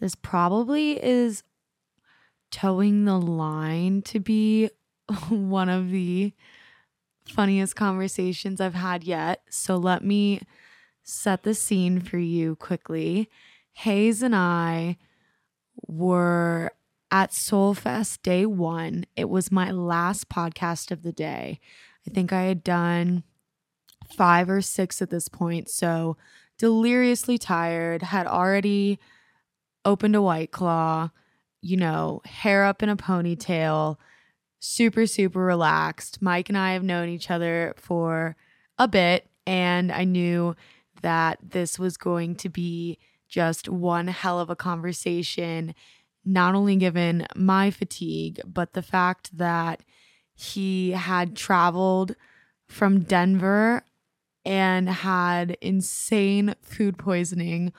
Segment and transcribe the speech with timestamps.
[0.00, 1.42] This probably is
[2.50, 4.70] towing the line to be
[5.28, 6.32] one of the
[7.28, 9.42] funniest conversations I've had yet.
[9.50, 10.42] So let me
[11.02, 13.28] set the scene for you quickly.
[13.74, 14.96] Hayes and I
[15.86, 16.72] were
[17.10, 19.06] at SolFest day one.
[19.16, 21.60] It was my last podcast of the day.
[22.06, 23.22] I think I had done
[24.16, 25.68] five or six at this point.
[25.68, 26.16] So
[26.58, 28.98] deliriously tired, had already
[29.86, 31.10] opened a white claw,
[31.62, 33.96] you know, hair up in a ponytail,
[34.58, 36.20] super, super relaxed.
[36.20, 38.36] Mike and I have known each other for
[38.78, 40.56] a bit, and I knew
[41.00, 45.74] that this was going to be just one hell of a conversation,
[46.24, 49.82] not only given my fatigue, but the fact that
[50.34, 52.16] he had traveled
[52.66, 53.84] from Denver
[54.44, 57.72] and had insane food poisoning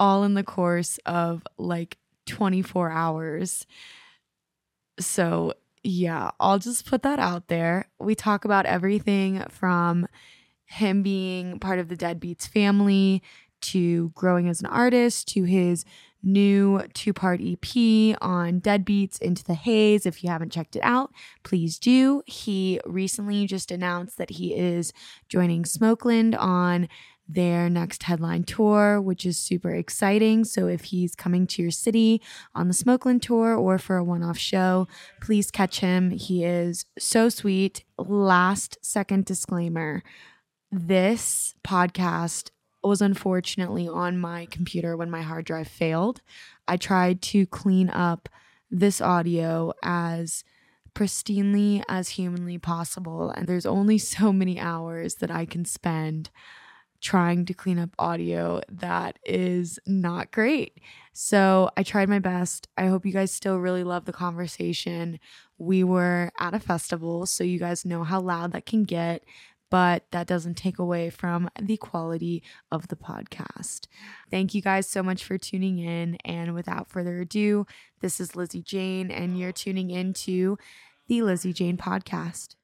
[0.00, 3.66] all in the course of like 24 hours.
[4.98, 7.88] So, yeah, I'll just put that out there.
[8.00, 10.08] We talk about everything from
[10.64, 13.22] him being part of the Deadbeats family
[13.60, 15.84] to growing as an artist to his
[16.22, 20.06] new two part EP on Deadbeats Into the Haze.
[20.06, 22.22] If you haven't checked it out, please do.
[22.26, 24.92] He recently just announced that he is
[25.28, 26.88] joining Smoakland on
[27.34, 30.44] their next headline tour, which is super exciting.
[30.44, 32.20] So if he's coming to your city
[32.54, 34.88] on the Smoakland tour or for a one off show,
[35.20, 36.10] please catch him.
[36.10, 37.84] He is so sweet.
[37.98, 40.02] Last second disclaimer
[40.72, 42.50] this podcast
[42.82, 46.20] was unfortunately on my computer when my hard drive failed.
[46.66, 48.28] I tried to clean up
[48.70, 50.44] this audio as
[50.94, 56.30] pristinely as humanly possible, and there's only so many hours that I can spend
[57.00, 60.78] trying to clean up audio that is not great.
[61.12, 62.68] So I tried my best.
[62.76, 65.18] I hope you guys still really love the conversation.
[65.58, 69.24] We were at a festival, so you guys know how loud that can get
[69.70, 73.86] but that doesn't take away from the quality of the podcast.
[74.30, 76.16] Thank you guys so much for tuning in.
[76.24, 77.66] And without further ado,
[78.00, 80.58] this is Lizzie Jane, and you're tuning into
[81.08, 82.56] the Lizzie Jane podcast.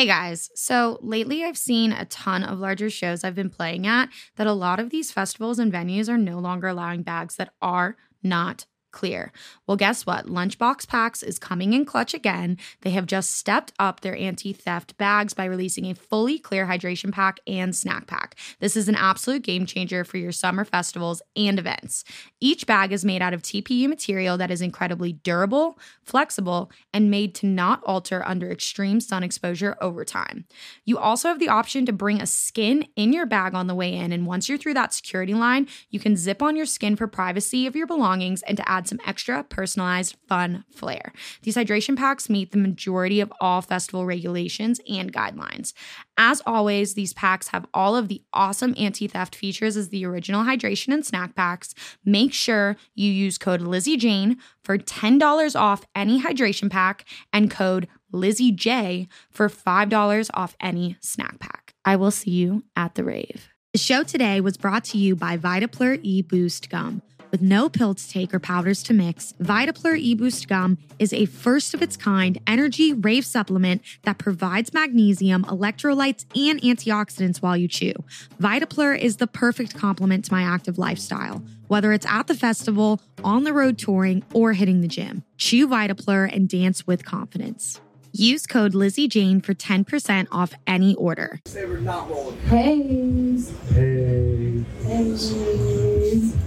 [0.00, 4.08] Hey guys, so lately I've seen a ton of larger shows I've been playing at
[4.36, 7.98] that a lot of these festivals and venues are no longer allowing bags that are
[8.22, 9.32] not clear.
[9.66, 10.26] Well, guess what?
[10.26, 12.58] Lunchbox Packs is coming in clutch again.
[12.82, 17.12] They have just stepped up their anti theft bags by releasing a fully clear hydration
[17.12, 18.36] pack and snack pack.
[18.58, 22.04] This is an absolute game changer for your summer festivals and events.
[22.40, 27.34] Each bag is made out of TPU material that is incredibly durable, flexible, and made
[27.36, 30.44] to not alter under extreme sun exposure over time.
[30.84, 33.94] You also have the option to bring a skin in your bag on the way
[33.94, 37.06] in, and once you're through that security line, you can zip on your skin for
[37.06, 41.12] privacy of your belongings and to add add some extra personalized fun flair.
[41.42, 45.74] These hydration packs meet the majority of all festival regulations and guidelines.
[46.16, 50.44] As always, these packs have all of the awesome anti theft features as the original
[50.44, 51.74] hydration and snack packs.
[52.06, 57.04] Make sure you use code Lizzie Jane for $10 off any hydration pack
[57.34, 61.74] and code Lizzie J for $5 off any snack pack.
[61.84, 63.48] I will see you at the rave.
[63.72, 67.02] The show today was brought to you by Vitaplur E Boost Gum.
[67.30, 71.74] With no pill to take or powders to mix, Vitaplur eBoost Gum is a first
[71.74, 77.92] of its kind energy rave supplement that provides magnesium, electrolytes, and antioxidants while you chew.
[78.40, 83.44] Vitaplur is the perfect complement to my active lifestyle, whether it's at the festival, on
[83.44, 85.22] the road touring, or hitting the gym.
[85.36, 87.80] Chew Vitaplur and dance with confidence.
[88.12, 91.38] Use code Lizzie Jane for 10% off any order.
[91.44, 92.36] They were not rolling.
[92.40, 93.38] Hey.
[93.72, 95.14] Hey, Hey.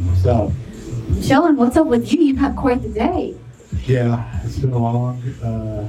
[0.03, 0.25] what's
[1.23, 2.19] Chillin', what's up with you?
[2.21, 3.35] You've had quite the day.
[3.85, 5.87] Yeah, it's been a long, uh,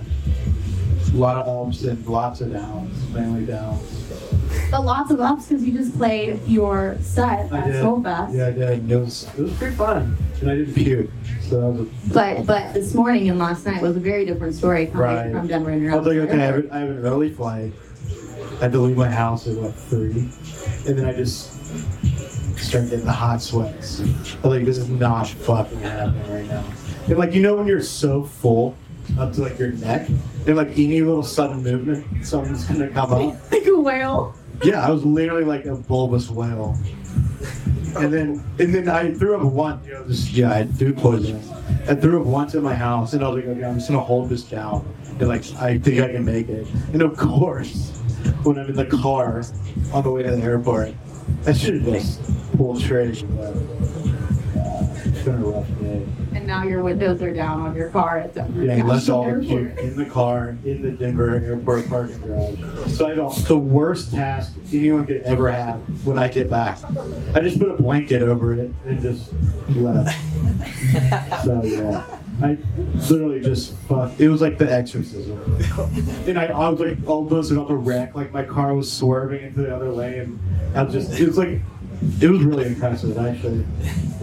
[1.12, 3.82] a lot of ups and lots of downs, mainly downs.
[4.70, 7.84] But lots of ups because you just played your set I at did.
[7.84, 8.34] SolFest.
[8.34, 8.90] Yeah, I did.
[8.90, 10.16] It was, it was pretty fun.
[10.40, 11.10] And I didn't puke.
[11.42, 14.54] So that was a, But but this morning and last night was a very different
[14.54, 15.32] story coming Right.
[15.32, 17.72] from Denver and I was like, okay, I have, I have an early flight.
[18.58, 20.30] I had to leave my house at what, three?
[20.88, 21.52] And then I just
[22.56, 24.00] started getting the hot sweats.
[24.00, 26.64] Was like, this is not fucking happening right now.
[27.06, 28.76] And like, you know, when you're so full
[29.18, 30.08] up to like your neck,
[30.46, 33.36] and like any little sudden movement, something's gonna come up.
[33.52, 34.34] like a whale.
[34.62, 36.76] Yeah, I was literally like a bulbous whale.
[37.96, 41.42] And then and then I threw up once, you know, this yeah, I food poisoning.
[41.88, 44.02] I threw up once at my house and I was like, okay, I'm just gonna
[44.02, 44.86] hold this down.
[45.20, 46.66] And like I think I can make it.
[46.92, 47.90] And of course,
[48.42, 49.44] when I'm in the car
[49.92, 50.94] on the way to the airport,
[51.46, 53.22] Have just pulled straight.
[55.06, 56.06] It's been a rough day.
[56.34, 58.64] And now your windows are down on your car at Denver.
[58.64, 59.78] Yeah, he left all Airport.
[59.78, 62.92] in the car in the Denver airport parking garage.
[62.92, 63.34] So I don't.
[63.46, 66.78] The worst task anyone could ever have when I get back.
[67.34, 69.32] I just put a blanket over it and just
[69.70, 70.16] left.
[71.44, 72.04] so yeah,
[72.42, 72.58] I
[73.10, 74.20] literally just fucked.
[74.20, 75.40] It was like the exorcism.
[76.26, 78.14] And I, I was like almost about to wreck.
[78.14, 80.38] Like my car was swerving into the other lane.
[80.74, 81.18] I was just.
[81.18, 81.60] It was like.
[82.20, 83.64] It was really impressive, actually,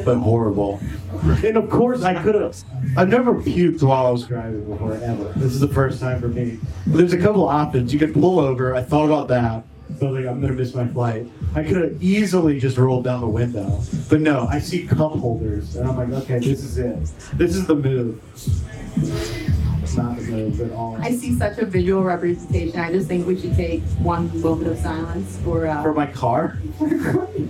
[0.05, 0.79] but horrible.
[1.23, 2.55] And of course, I could have.
[2.95, 5.33] I've never puked while I was driving before, ever.
[5.37, 6.59] This is the first time for me.
[6.85, 7.91] But there's a couple options.
[7.91, 8.75] You could pull over.
[8.75, 9.63] I thought about that.
[9.99, 11.27] So I was like, I'm gonna miss my flight.
[11.55, 14.47] I could have easily just rolled down the window, but no.
[14.47, 16.97] I see cup holders, and I'm like, okay, this is it.
[17.33, 18.21] This is the move.
[20.61, 20.97] At all.
[21.01, 22.79] I see such a visual representation.
[22.79, 25.67] I just think we should take one moment of silence for.
[25.67, 26.57] Uh, For my car,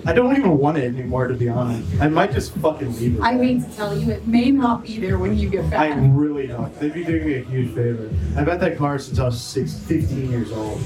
[0.05, 1.87] I don't even want it anymore, to be honest.
[2.01, 3.21] I might just fucking leave it.
[3.21, 5.91] I mean to tell you, it may not be there when you get back.
[5.91, 6.73] I really don't.
[6.79, 8.09] They'd be doing me a huge favor.
[8.37, 10.81] I've had that car since I was six, 15 years old.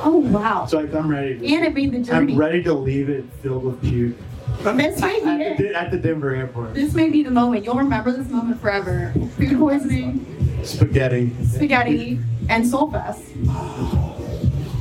[0.00, 0.66] Oh wow!
[0.66, 1.38] So like, I'm ready.
[1.38, 2.32] To, And it made the journey.
[2.34, 4.16] I'm ready to leave it filled with puke
[4.62, 5.58] This may be at it.
[5.58, 6.74] the, at the Denver airport.
[6.74, 7.64] This may be the moment.
[7.64, 9.12] You'll remember this moment forever.
[9.36, 10.24] Food poisoning,
[10.62, 11.32] Spaghetti.
[11.44, 12.18] spaghetti,
[12.48, 13.22] and SolFest.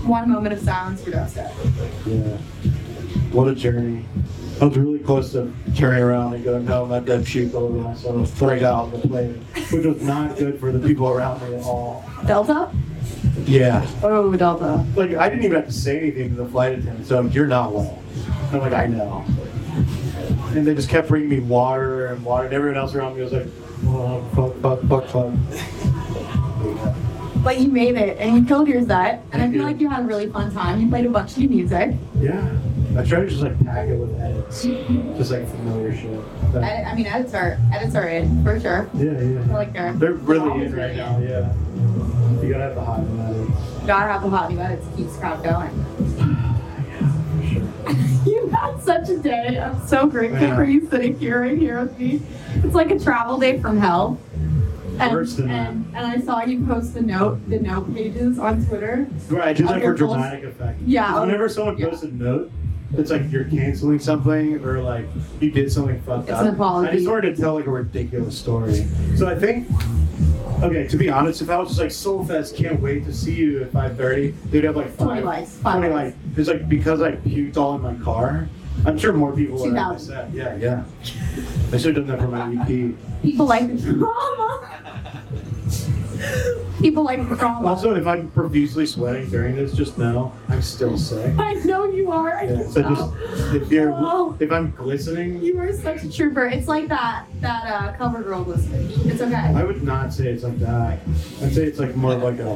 [0.05, 1.51] One moment of silence for Dubstep.
[2.05, 2.37] Yeah.
[3.31, 4.05] What a journey.
[4.59, 8.41] I was really close to turning around and going, no, my dead all over myself,
[8.41, 12.03] right out the plane, which was not good for the people around me at all.
[12.25, 12.71] Delta?
[13.45, 13.85] Yeah.
[14.01, 14.83] Oh, Delta.
[14.95, 17.71] Like, I didn't even have to say anything to the flight attendant, so you're not
[17.73, 18.01] well.
[18.51, 19.25] I'm like, I know.
[20.55, 23.33] And they just kept bringing me water and water, and everyone else around me was
[23.33, 23.47] like,
[23.85, 25.33] oh, fuck, fuck, fuck, fuck.
[27.43, 30.01] But you made it, and you killed your set, and I feel like you had
[30.03, 30.81] a really fun time.
[30.81, 31.95] You played a bunch of new music.
[32.19, 32.57] Yeah.
[32.97, 36.19] I try to just like pack it with edits, just like familiar shit.
[36.53, 38.89] That- I, I mean, edits are edits are in for sure.
[38.95, 39.53] yeah, I yeah.
[39.53, 41.53] like they're They're really always in right really now, yeah.
[42.41, 43.51] You gotta have the hot in edits.
[43.85, 45.85] Gotta have the hot new edits to keep the crowd going.
[46.87, 48.33] Yeah, for sure.
[48.33, 49.59] You've had such a day.
[49.59, 50.55] I'm so grateful Yeah.
[50.55, 52.21] for you sitting here right here with me.
[52.55, 54.17] It's like a travel day from hell.
[54.99, 55.69] And, Worse than that.
[55.69, 59.07] and, and I saw you post the note, the note pages on Twitter.
[59.29, 60.79] Right, do that for dramatic effect.
[60.85, 61.19] Yeah.
[61.19, 61.87] Whenever someone Yeah.
[61.89, 62.51] posts a note,
[62.97, 65.05] it's like you're canceling something or like
[65.39, 66.45] you did something fucked It's up.
[66.47, 66.91] an apology.
[66.91, 68.85] I just wanted to tell like a ridiculous story.
[69.17, 69.67] So I think,
[70.63, 73.61] okay, to be honest, if I was just like SolFest, can't wait to see you
[73.61, 76.15] at 5:30, they'd have like five, 20 likes, five 20 likes.
[76.15, 76.37] likes.
[76.39, 78.47] It's like because I puked all in my car.
[78.85, 80.07] I'm sure more people would have 2,000.
[80.07, 80.83] said, yeah, yeah.
[81.73, 82.95] I should have done that for my EP.
[83.21, 84.63] People like the drama.
[86.79, 87.67] People like the drama.
[87.67, 91.33] Also, if I'm profusely sweating during this, just know I'm still sick.
[91.37, 92.35] I know you are.
[92.37, 92.95] I Yeah, can so tell.
[92.95, 94.35] just if you're Oh.
[94.39, 96.45] if I'm glistening, You are such a trooper.
[96.45, 98.89] It's like that that uh, cover girl listening.
[99.11, 99.35] It's okay.
[99.35, 100.99] I would not say it's like that.
[101.41, 102.55] I'd say it's like more like a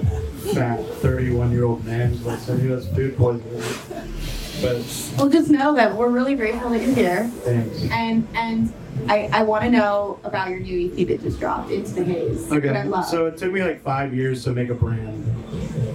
[0.53, 3.61] fat 31 year old man glistening who has food poisoning.
[4.61, 7.83] But Well, just know that we're really grateful that you're here, thanks.
[7.91, 8.71] and and
[9.09, 12.47] I, I want to know about your new EP that just dropped, Into the Haze.
[12.49, 13.05] that I Okay, love.
[13.05, 15.25] so it took me like five years to make a brand.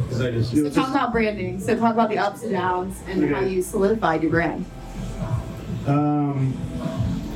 [0.03, 1.61] Because I just, So talk just about branding.
[1.61, 3.33] So talk about the ups and downs and Okay.
[3.33, 4.65] how you solidified your brand.
[5.87, 6.53] Um,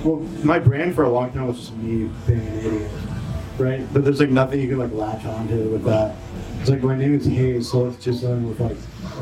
[0.03, 2.91] well, my brand for a long time was just me being an idiot,
[3.61, 3.93] right?
[3.93, 6.17] But there's like nothing you can like latch onto with that.
[6.61, 8.76] It's like my name is Hayes, so it's just something with like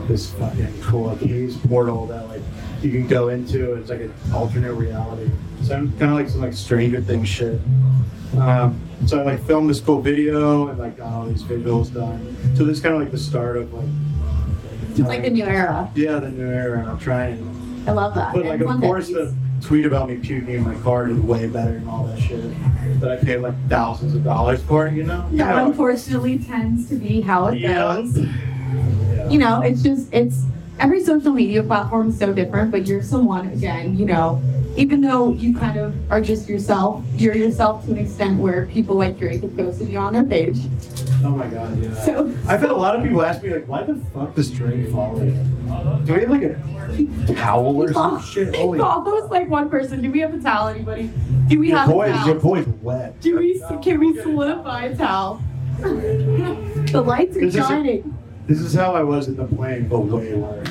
[0.08, 2.42] this fucking cool like Hayes portal that like
[2.82, 3.74] you can go into.
[3.74, 5.30] It's like an alternate reality.
[5.62, 7.60] So I'm kind of like some like Stranger Things shit.
[8.38, 12.36] Um, so I like filmed this cool video and like got all these visuals done.
[12.56, 13.88] So this is kind of like the start of like.
[14.90, 15.90] It's like the new era.
[15.94, 16.84] Yeah, the new era.
[16.84, 17.57] I'm trying.
[17.88, 18.32] I love that.
[18.34, 21.18] But And like, of one course, the tweet about me puking in my car is
[21.18, 22.40] way better than all that shit
[23.00, 24.88] that I paid like thousands of dollars for.
[24.88, 25.28] You know?
[25.32, 27.74] that unfortunately tends to be how it Yeah.
[27.74, 28.18] goes.
[28.18, 29.28] Yeah.
[29.30, 30.44] You know, it's just it's
[30.78, 34.40] every social media platform is so different, but you're someone again, you know,
[34.78, 38.94] even though you kind of are just yourself, you're yourself to an extent where people
[38.94, 40.56] like Drake have posted you on their page.
[41.24, 41.92] Oh my god, yeah.
[42.04, 44.88] So I've had a lot of people ask me like, why the fuck does Drake
[44.90, 45.18] follow?
[46.04, 48.54] Do we have like a towel or some shit?
[48.54, 48.78] Holy.
[48.78, 50.00] Almost like one person.
[50.00, 51.10] Do we have a towel, anybody?
[51.48, 52.38] Do we Your have a voice, your towel?
[52.40, 53.20] voice wet.
[53.20, 55.42] Do we can we solidify a towel?
[55.80, 58.14] the lights are This is a- shining.
[58.46, 60.68] This is how I was in the plane, but way worse.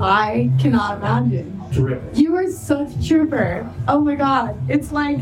[0.00, 1.60] I cannot imagine.
[1.74, 2.14] Dripping.
[2.16, 3.68] You are such a trooper.
[3.88, 4.56] Oh my god.
[4.68, 5.18] It's like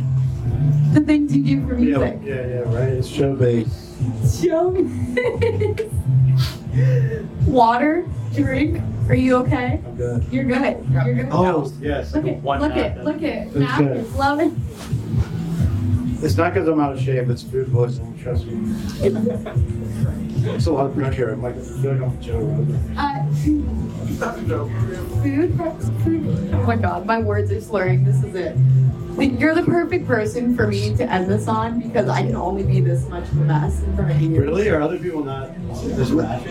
[0.92, 2.18] the things you do for Yeah, music.
[2.22, 2.88] yeah, yeah, right.
[2.92, 4.42] It's show based.
[4.42, 4.70] Show
[7.46, 8.82] Water, drink.
[9.08, 9.80] Are you okay?
[9.84, 10.24] I'm good.
[10.30, 10.86] You're good.
[10.90, 11.28] You're good.
[11.30, 12.14] Oh, yes.
[12.14, 13.04] Look at, one look at, napkin.
[13.04, 13.46] look at.
[13.48, 14.52] It's Napkins, love it.
[16.22, 17.28] It's not because I'm out of shape.
[17.28, 18.16] It's food poisoning.
[18.16, 18.72] Trust me.
[20.54, 21.32] It's a lot of pressure.
[21.32, 22.66] I'm like, I feel like I'm Joe.
[22.96, 23.26] Uh,
[25.22, 25.58] food,
[26.04, 26.50] food.
[26.52, 28.04] Oh my god, my words are slurring.
[28.04, 28.56] This is it.
[29.18, 32.80] You're the perfect person for me to end this on because I can only be
[32.80, 34.40] this much of a mess in front of you.
[34.40, 34.68] Really?
[34.68, 35.50] Are other people not
[35.82, 36.42] this bad?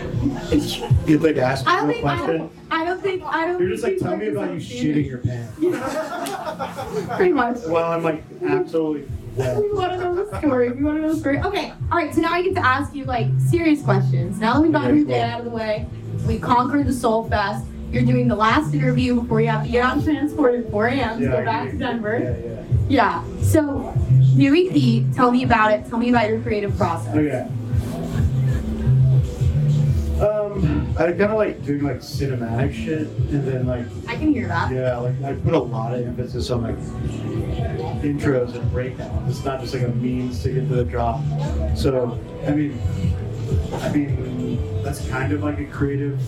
[1.08, 2.38] You'd like to ask I me a think I question?
[2.38, 3.60] don't, I don't think I don't.
[3.62, 5.56] You're just like, think tell me about you shitting your pants.
[7.16, 7.58] Pretty much.
[7.68, 9.08] Well, I'm like absolutely
[9.38, 10.72] We want to know the story.
[10.72, 11.40] We want to know the story.
[11.40, 12.14] Okay, all right.
[12.14, 14.40] So now I get to ask you like serious questions.
[14.40, 15.88] Now that we've gotten your day out of the way,
[16.28, 17.66] we conquered the SolFest.
[17.92, 21.20] You're doing the last interview before you have to get on transport at 4 a.m.
[21.20, 22.20] to go back to Denver.
[22.20, 22.52] Yeah,
[22.90, 23.24] yeah.
[23.24, 23.42] Yeah.
[23.42, 23.94] So,
[24.34, 25.14] new EP.
[25.14, 25.86] Tell me about it.
[25.88, 27.16] Tell me about your creative process.
[27.16, 27.48] Okay.
[30.62, 34.72] I kind of like doing like cinematic shit, and then like I can hear that.
[34.72, 36.78] yeah, like I put a lot of emphasis on like
[38.04, 39.38] intros and breakdowns.
[39.38, 41.22] It's not just like a means to get to the drop.
[41.76, 42.80] So I mean,
[43.74, 46.20] I mean that's kind of like a creative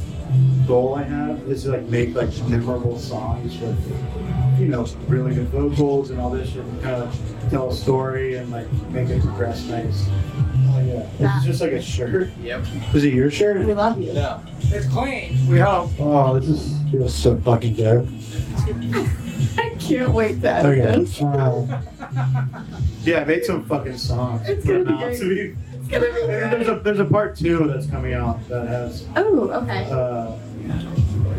[0.68, 5.50] goal I have is to like make like memorable songs with you know really good
[5.50, 9.22] vocals and all this shit, and kind of tell a story and like make it
[9.22, 10.08] progress nice.
[10.94, 11.36] Yeah, Yeah.
[11.38, 12.30] it's just like a shirt.
[12.42, 12.66] Yep.
[12.94, 13.66] Is it your shirt?
[13.66, 14.14] We love you.
[14.14, 14.40] No.
[14.62, 15.38] It's clean.
[15.48, 15.92] We hope.
[16.00, 18.08] Oh, this is feels so fucking good.
[19.58, 21.00] I can't wait to edit Okay.
[21.04, 21.20] this.
[23.04, 24.48] yeah, I made some fucking songs.
[24.48, 25.18] It's gonna be great.
[25.20, 28.48] to be- It's gonna be and there's a there's a part two that's coming out
[28.50, 29.86] that has Oh, okay.
[29.92, 30.32] uh,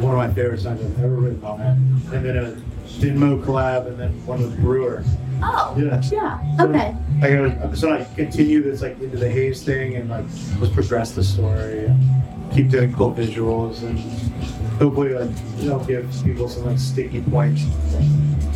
[0.02, 2.64] one of my favorite songs I've ever written on it, and then
[2.99, 5.05] a Dinmo collab, and then one with Brewer.
[5.43, 5.75] Oh.
[5.79, 6.01] Yeah.
[6.11, 6.57] Yeah.
[6.61, 6.97] Okay.
[7.23, 10.25] I gotta so I continue this like into the haze thing and like
[10.61, 13.99] let's progress the story and keep doing cool visuals and
[14.79, 17.65] hopefully like you know give people some like sticky points.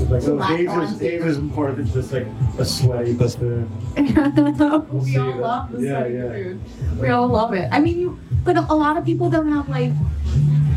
[0.08, 2.26] Like oh Black haze is haze is more than just like
[2.58, 3.68] a sweaty buffoon.
[3.96, 5.40] we see all that.
[5.40, 6.28] love the Yeah, sweaty yeah.
[6.32, 7.00] food.
[7.00, 7.68] We all love it.
[7.72, 9.90] I mean, you, but a lot of people don't have like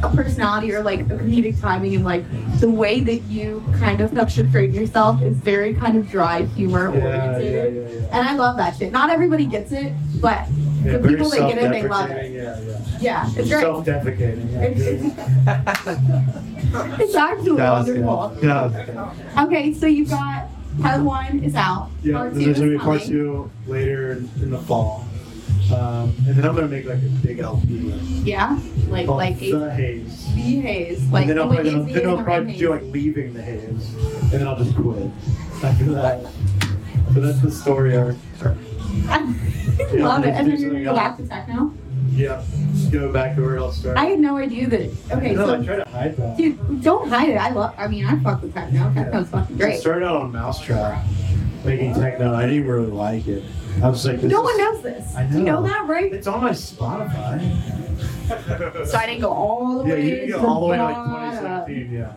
[0.03, 2.23] a personality or like a comedic timing, and like
[2.59, 6.93] the way that you kind of have portrayed yourself is very kind of dry humor
[6.95, 7.73] Yeah, oriented.
[7.75, 8.19] yeah, yeah.
[8.19, 8.91] And I love that shit.
[8.91, 10.45] Not everybody gets it, but
[10.83, 12.31] the people that get it, they love it.
[12.31, 12.77] Yeah, yeah.
[12.99, 13.61] Yeah, it's great.
[13.61, 14.51] Self-defecating.
[14.51, 14.61] Yeah,
[16.99, 18.37] It's, actually was wonderful.
[18.41, 19.43] Yeah.
[19.45, 20.47] Okay, so you've got
[20.81, 21.89] part one is out.
[22.03, 23.09] Yeah, part two there's gonna be part coming.
[23.13, 25.05] two later in the fall,
[25.73, 28.59] um, and then I'm gonna make like a big LP Yeah,
[28.89, 30.25] like called like The Haze.
[30.35, 31.03] the haze.
[31.11, 33.41] Like and then I'll, wait, probably, is the then I'll probably do like leaving the
[33.41, 35.09] haze, and then I'll just quit
[35.63, 36.25] after that.
[37.13, 38.15] So that's the story arc.
[38.43, 39.35] I
[39.93, 40.29] Yeah, love it.
[40.29, 41.73] And then you're gonna go back to techno.
[42.11, 42.43] Yeah,
[42.91, 43.99] go back to where it all started.
[43.99, 44.89] I had no idea that.
[45.11, 46.37] Okay, no, I so try to hide that.
[46.37, 47.37] dude, don't hide it.
[47.37, 47.73] I love.
[47.77, 48.91] I mean, I fuck with techno.
[48.93, 49.79] Techno's fucking I great.
[49.79, 51.03] started out on mau5trap,
[51.65, 52.33] making techno.
[52.35, 53.43] I didn't really like it.
[53.83, 55.15] I was like, this No one knows this.
[55.15, 55.67] I You know know.
[55.67, 56.11] that, right?
[56.13, 57.39] It's on my Spotify.
[58.87, 60.25] So I didn't go all the Yeah, way.
[60.27, 61.65] you can go all the way to like bottom.
[61.67, 61.91] 2017.
[61.91, 62.13] Yeah.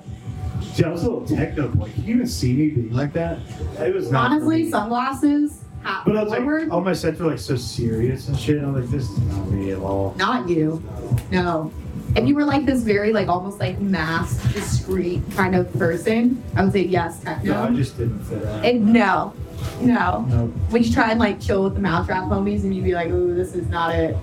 [0.75, 1.91] See, I was a little techno boy.
[1.91, 3.39] Can you even see me being like that?
[3.79, 4.31] It was not.
[4.33, 5.61] Honestly, sunglasses.
[5.83, 6.63] Hat But I was forward.
[6.65, 8.63] like, all my sets were like so serious and shit.
[8.63, 10.15] I'm like, this is not me at all.
[10.17, 10.83] Not you.
[11.31, 11.73] No.
[12.17, 16.63] If you were like this very like almost like masked, discreet kind of person, I
[16.65, 17.53] would say yes, techno.
[17.55, 18.49] No, I just didn't fit in.
[18.65, 19.35] And no,
[19.81, 20.23] no.
[20.29, 20.47] No.
[20.71, 23.35] When you try and like chill with the mau5trap homies and you'd be like, ooh,
[23.35, 24.17] this is not it.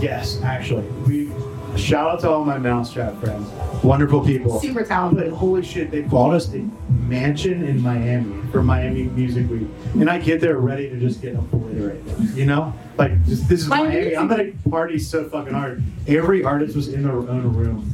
[0.00, 1.30] Yes, actually, we
[1.78, 3.48] shout out to all my mau5trap friends.
[3.84, 4.60] Wonderful people.
[4.60, 5.32] Super But talented.
[5.32, 6.68] holy shit, they bought us a
[7.06, 11.34] mansion in Miami for Miami Music Week, and I get there ready to just get
[11.36, 12.04] obliterated.
[12.34, 14.16] You know, like just, this is Miami Miami.
[14.16, 15.82] I'm gonna party so fucking hard.
[16.06, 17.88] Every artist was in their own room,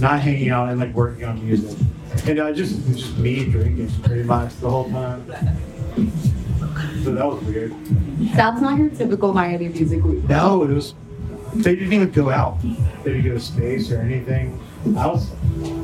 [0.00, 1.76] not hanging out and like working on music,
[2.26, 5.24] and I just just me drinking pretty much the whole time.
[5.96, 7.74] So that was weird.
[8.34, 10.28] That's not your typical Miami music week.
[10.28, 10.94] No, it was.
[11.54, 12.60] They didn't even go out.
[12.62, 14.60] They didn't go to space or anything.
[14.96, 15.30] I was.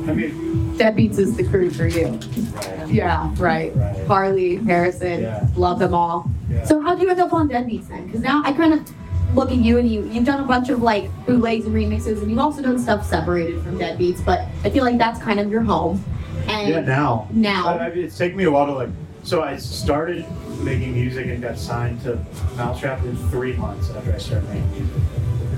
[0.07, 2.07] I mean, Deadbeats is the crew for you.
[2.07, 2.87] right.
[2.89, 3.75] Yeah, right.
[3.75, 4.05] Right.
[4.07, 5.47] Harley, Harrison, Yeah.
[5.55, 6.29] love them all.
[6.49, 6.63] Yeah.
[6.65, 8.05] So how do you end up on Deadbeats then?
[8.05, 10.81] Because now I kind of look at you and you you've done a bunch of
[10.83, 14.83] like bootlegs and remixes and you've also done stuff separated from Deadbeats, but I feel
[14.83, 16.03] like that's kind of your home.
[16.47, 17.27] And Yeah, now.
[17.31, 17.67] now.
[17.67, 18.89] I, I, it's taken me a while to like.
[19.23, 20.25] So I started
[20.63, 22.17] making music and got signed to
[22.55, 25.01] mau5trap in three months after I started making music.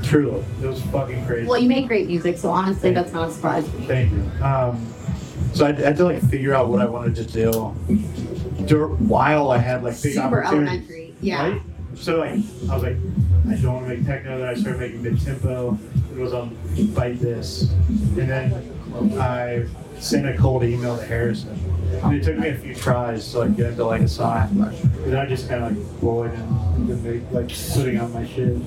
[0.04, 1.48] Truly, it was fucking crazy.
[1.48, 3.68] well, you make great music, so honestly, that's not a surprise.
[3.88, 4.44] Thank you.
[4.44, 4.86] Um,
[5.54, 7.74] So I had, I had to like figure out what I wanted to do
[8.68, 11.16] dur- while I had like big Super elementary.
[11.22, 11.50] Yeah.
[11.54, 11.62] Right?
[11.96, 12.34] So like
[12.70, 12.98] I was like,
[13.50, 14.38] I don't want to make techno.
[14.38, 15.78] Then I started making mid tempo.
[16.12, 16.56] It was on
[16.94, 18.54] Bite This, and then
[19.20, 19.66] I
[20.00, 21.60] sent a cold email to Harrison.
[22.04, 24.50] And it took me a few tries to like get into like a sign,
[25.06, 28.58] And I just kind of like and make, like putting out my shit.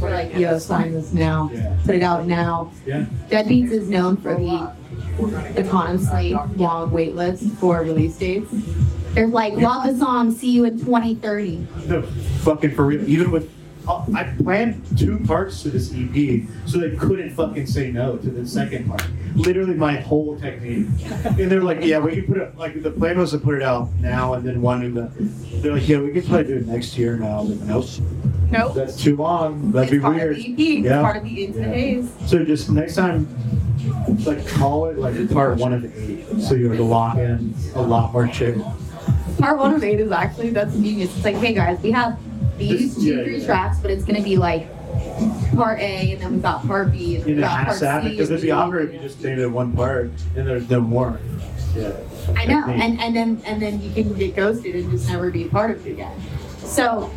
[0.00, 1.50] We're like, yo, sign this now.
[1.52, 1.76] Yeah.
[1.84, 2.72] Put it out now.
[2.86, 3.06] Yeah.
[3.28, 4.72] Deadbeats is known for the
[5.56, 8.50] economously long wait list for release dates.
[9.14, 11.66] There's like, love the song, see you in 2030.
[11.86, 12.02] No,
[12.42, 13.08] fucking for real.
[13.08, 13.50] Even with,
[13.90, 18.30] Oh, I planned two parts to this EP, so they couldn't fucking say no to
[18.30, 19.02] the second part.
[19.34, 20.86] Literally my whole technique.
[21.24, 23.62] And they're like, yeah, we can put it, like, the plan was to put it
[23.62, 25.10] out now and then one in the,
[25.62, 27.38] they're like, yeah, we can probably do it next year now.
[27.38, 27.86] I was like, nope,
[28.50, 28.74] Nope.
[28.74, 29.72] that's too long.
[29.72, 30.36] That'd be it's part weird.
[30.36, 30.84] of the EP.
[30.84, 31.00] Yeah.
[31.02, 31.64] part of the Into Yeah.
[31.72, 32.10] Haze.
[32.26, 33.26] So just next time,
[34.26, 37.80] like, call it like part one of eight, so you have to lock in a
[37.82, 38.58] lot more shit.
[39.38, 41.14] Part one of eight is actually, that's genius.
[41.16, 42.18] It's like, hey guys, we have
[42.58, 43.46] these This- two, yeah, three yeah.
[43.46, 44.68] tracks, but it's going to be like
[45.54, 48.10] part A, and then we've got part B, and In we've got part C.
[48.10, 51.18] because it'd be awkward if you just named it one part and there's no more.
[51.76, 51.92] Yeah.
[52.36, 52.84] I know, Technique.
[52.84, 55.70] and, and then and then you can get ghosted and just never be a part
[55.70, 56.18] of it again.
[56.64, 57.10] So,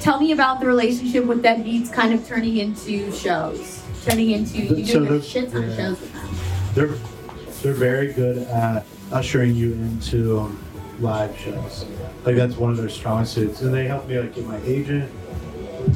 [0.00, 4.84] tell me about the relationship with Deadbeats kind of turning into shows, turning into you
[4.86, 6.28] So doing a the- shit ton of shows with them.
[6.74, 6.94] They're
[7.62, 10.50] they're very good at ushering you into
[11.00, 11.86] live shows.
[12.24, 15.10] Like that's one of their strong suits, and they helped me like get my agent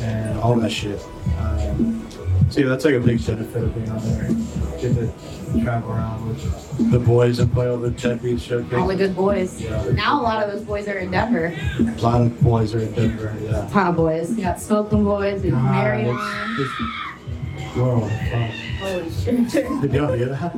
[0.00, 1.00] and all that shit.
[1.38, 2.06] Um,
[2.50, 4.28] so yeah, that's like a big benefit of being on there.
[4.80, 5.10] Get to
[5.62, 8.74] travel around with the boys and play all the deadbeat showcases.
[8.78, 9.60] All the good boys.
[9.60, 9.82] Yeah.
[9.92, 11.54] Now a lot of those boys are in Denver.
[11.78, 13.34] A lot of boys are in Denver.
[13.42, 13.66] Yeah.
[13.70, 14.30] Ton of boys.
[14.36, 16.08] You got Smoking Boys, there's God, Marion.
[16.08, 18.50] it's- it's- Whoa, fuck.
[18.80, 19.80] Holy shit.
[19.82, 20.54] Did y'all hear that?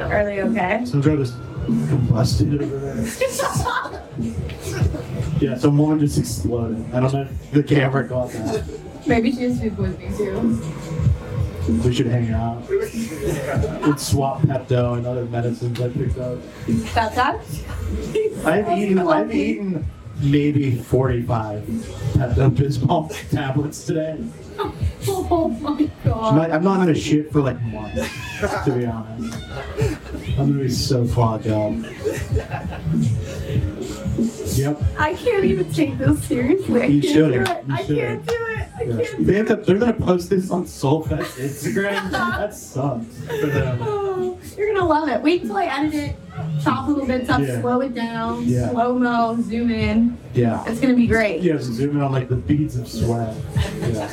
[0.00, 0.84] Are they okay?
[0.84, 1.34] Some guy just
[1.66, 4.02] combusted over there.
[5.40, 6.84] Yeah, some woman just exploded.
[6.94, 8.64] I don't know if the camera caught that.
[9.06, 10.62] Maybe she has food poisoning too.
[11.84, 12.68] We should hang out.
[12.68, 16.38] We'd swap Pepto and other medicines I picked up.
[16.94, 17.40] That's that?
[18.44, 19.86] I've eaten, I've eaten
[20.20, 24.18] maybe 45 Pepto Bismol tablets today.
[25.08, 26.50] Oh my god.
[26.50, 28.08] I'm not gonna shit for like months,
[28.64, 29.38] to be honest.
[30.42, 31.72] I'm gonna be so clogged up.
[34.54, 34.82] Yep.
[34.98, 36.82] I can't even take this seriously.
[36.82, 37.46] I You can't shouldn't.
[37.46, 37.64] do it.
[37.70, 38.68] I can't do it.
[38.78, 38.96] I Yeah.
[39.04, 42.10] can't They have to, they're gonna post this on SolFest Instagram.
[42.10, 43.06] that sucks
[43.40, 43.78] for them.
[43.82, 45.22] Oh, you're gonna love it.
[45.22, 46.16] Wait till I edit it,
[46.62, 47.60] chop little bits up, Yeah.
[47.60, 48.70] slow it down, Yeah.
[48.70, 50.16] slow mo, zoom in.
[50.34, 50.64] Yeah.
[50.66, 51.40] It's gonna be great.
[51.42, 53.34] Yeah, zoom in on like the beads of sweat.
[53.80, 54.08] Yeah.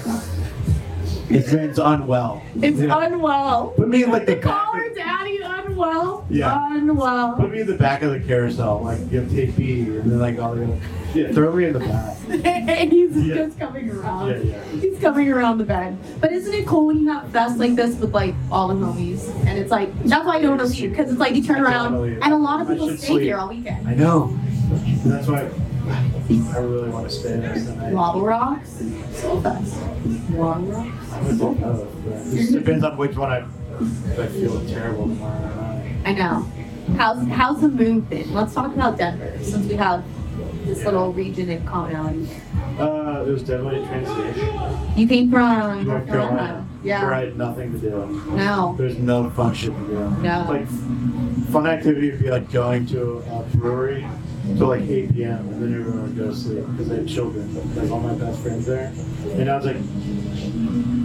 [1.27, 2.41] This man's unwell.
[2.61, 3.05] It's yeah.
[3.05, 3.73] unwell.
[3.77, 5.39] Put me in like the call her daddy
[5.83, 6.25] unwell.
[6.29, 7.33] Yeah.
[7.37, 10.19] Put me in the back of the carousel, like you have tape B, and then
[10.19, 10.77] like all the
[11.13, 12.17] yeah, throw me in the back.
[12.89, 13.35] He's Yeah.
[13.35, 14.29] just coming around.
[14.29, 14.63] Yeah, yeah.
[14.79, 15.97] He's coming around the bed.
[16.21, 19.27] But isn't it cool when you have fests like this with like all the homies?
[19.45, 21.61] And it's like that's why I don't want to leave because it's like you turn
[21.61, 23.23] around and a lot of people stay sleep.
[23.23, 23.87] here all weekend.
[23.87, 24.37] I know.
[24.71, 25.49] And that's why
[25.89, 27.91] I really want to stay there tonight.
[27.91, 28.69] Wobble rocks,
[29.13, 30.29] SolFest.
[30.35, 31.11] Wobble rocks.
[31.11, 33.37] I would say no, but It just depends on which one I,
[34.21, 35.68] I feel terrible tomorrow night.
[36.05, 36.47] I know.
[36.97, 38.33] How's how's the move been?
[38.33, 40.03] Let's talk about Denver since we have
[40.65, 42.29] this little region in commonality.
[42.79, 44.97] Uh, it was definitely a transition.
[44.97, 46.65] You came from North Carolina.
[46.83, 47.03] Yeah.
[47.03, 48.31] Where I had nothing to do.
[48.31, 48.75] No.
[48.77, 50.09] There's no fun shit to do.
[50.21, 50.45] No.
[50.47, 50.67] Like,
[51.51, 54.07] fun activity would be like going to a brewery
[54.57, 55.39] till like 8 p.m.
[55.49, 58.39] and then everyone would go to sleep because I had children, like all my best
[58.41, 58.93] friends there.
[59.33, 59.75] And I was like,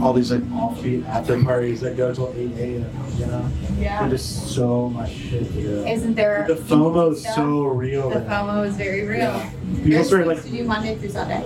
[0.02, 2.90] all these like offbeat after parties that go till 8 a.m.
[3.16, 3.48] You know,
[3.78, 4.02] Yeah.
[4.02, 5.84] and just so much shit do.
[5.86, 8.10] Isn't there The FOMO is so real.
[8.10, 8.20] The.
[8.20, 9.18] FOMO is very real.
[9.20, 9.50] Yeah.
[9.76, 11.42] People There's start like, to do Monday through Sunday.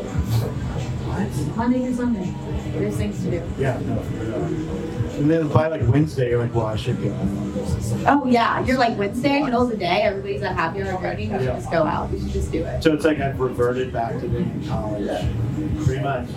[1.57, 2.35] Monday through Sunday.
[2.73, 3.43] There's things to do.
[3.59, 4.03] yeah, no.
[5.19, 7.13] And then by like Wednesday, you're like, well, I should go.
[8.07, 11.29] Oh yeah, you're like Wednesday, middle of the day, everybody's at happy party.
[11.29, 12.11] We should just go out.
[12.11, 12.83] We should just do it.
[12.85, 15.27] So it's like I've reverted back to being in college,
[15.85, 16.29] pretty much.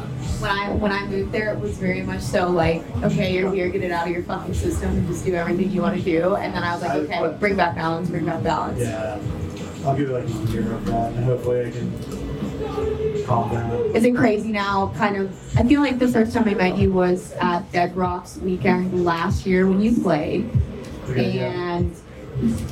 [0.41, 3.69] When I when I moved there, it was very much so like, okay, you're here,
[3.69, 6.35] get it out of your fucking system and just do everything you want to do.
[6.35, 8.79] And then I was like, okay, bring back balance, bring back balance.
[8.79, 9.19] Yeah,
[9.85, 11.91] I'll give it like a year of that, and hopefully I can
[13.25, 13.71] calm down.
[13.95, 14.93] Is it crazy now?
[14.97, 15.57] Kind of.
[15.57, 19.45] I feel like the first time I met you was at Dead Rocks weekend last
[19.45, 20.49] year when you played.
[21.09, 21.91] And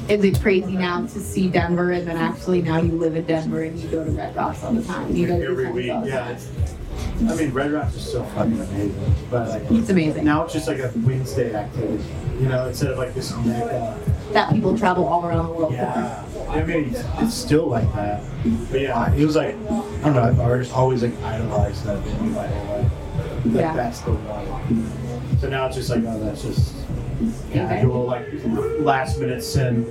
[0.08, 3.64] is it crazy now to see Denver and then actually now you live in Denver
[3.64, 5.14] and you go to Red Rocks all the time?
[5.16, 6.30] You go to Every week, friends all the yeah.
[6.30, 6.50] It's,
[7.32, 10.24] I mean, Red Rocks is so fucking amazing, but like It's amazing.
[10.24, 12.04] now it's just like a Wednesday activity,
[12.40, 14.00] you know, instead of like this mecca
[14.32, 16.24] that people travel all around the world Yeah.
[16.50, 18.24] I mean, it's, still like that.
[18.72, 22.32] But yeah, it was like, I don't know, I've always, always like idolized that venue
[22.32, 22.92] my whole life.
[23.46, 23.76] Like, Yeah.
[23.76, 25.40] that's the one.
[25.40, 26.76] So now it's just like, oh, that's just
[27.52, 28.26] casual, like
[28.80, 29.86] last minute sin.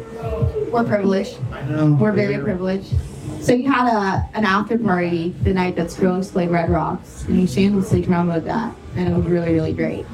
[0.71, 1.39] We're privileged.
[1.53, 1.93] I know.
[1.93, 2.43] We're very Yeah.
[2.43, 2.95] privileged.
[3.41, 7.41] So you had a an after party the night that Skrillex played Red Rocks, and
[7.41, 10.05] you shamelessly promoted that, and it was really really great.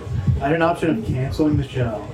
[0.41, 2.05] I had an option of canceling the show.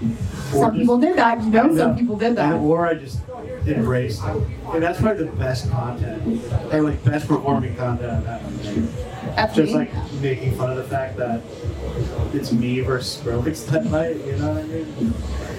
[0.53, 1.43] Some just- people did that.
[1.43, 2.55] You know, some people did that.
[2.55, 3.19] or I just
[3.66, 4.23] embraced.
[4.23, 6.23] And that's probably the best content,
[6.73, 8.88] and like best performing content I've had on.
[9.37, 11.40] That's Just like making fun of the fact that
[12.35, 15.14] it's me versus Skrillex that night, you know what I mean?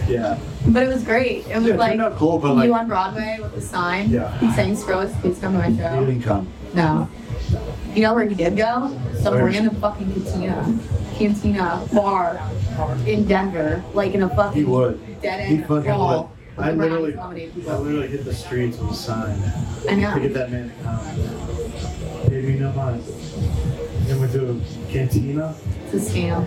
[0.08, 0.38] Yeah.
[0.68, 1.48] But it was great.
[1.48, 4.38] It was Yeah, like out cool, but like, you on Broadway with the sign Yeah.
[4.56, 6.00] saying Skrillex, please come to my he show.
[6.06, 6.48] didn't come.
[6.74, 7.08] No.
[7.94, 8.98] You know where he did go?
[9.22, 9.46] Some Where?
[9.46, 10.80] random fucking cantina.
[11.16, 12.42] Cantina bar
[13.06, 13.84] in Denver.
[13.94, 15.22] Like in a fucking He would.
[15.22, 16.26] dead He fucking would.
[16.58, 17.28] I literally, I
[17.78, 19.40] literally hit the streets with a sign
[19.90, 22.30] I to get that man to come.
[22.30, 23.02] Gave me no money.
[24.06, 25.56] Then we do a cantina.
[25.92, 26.46] It's a scam.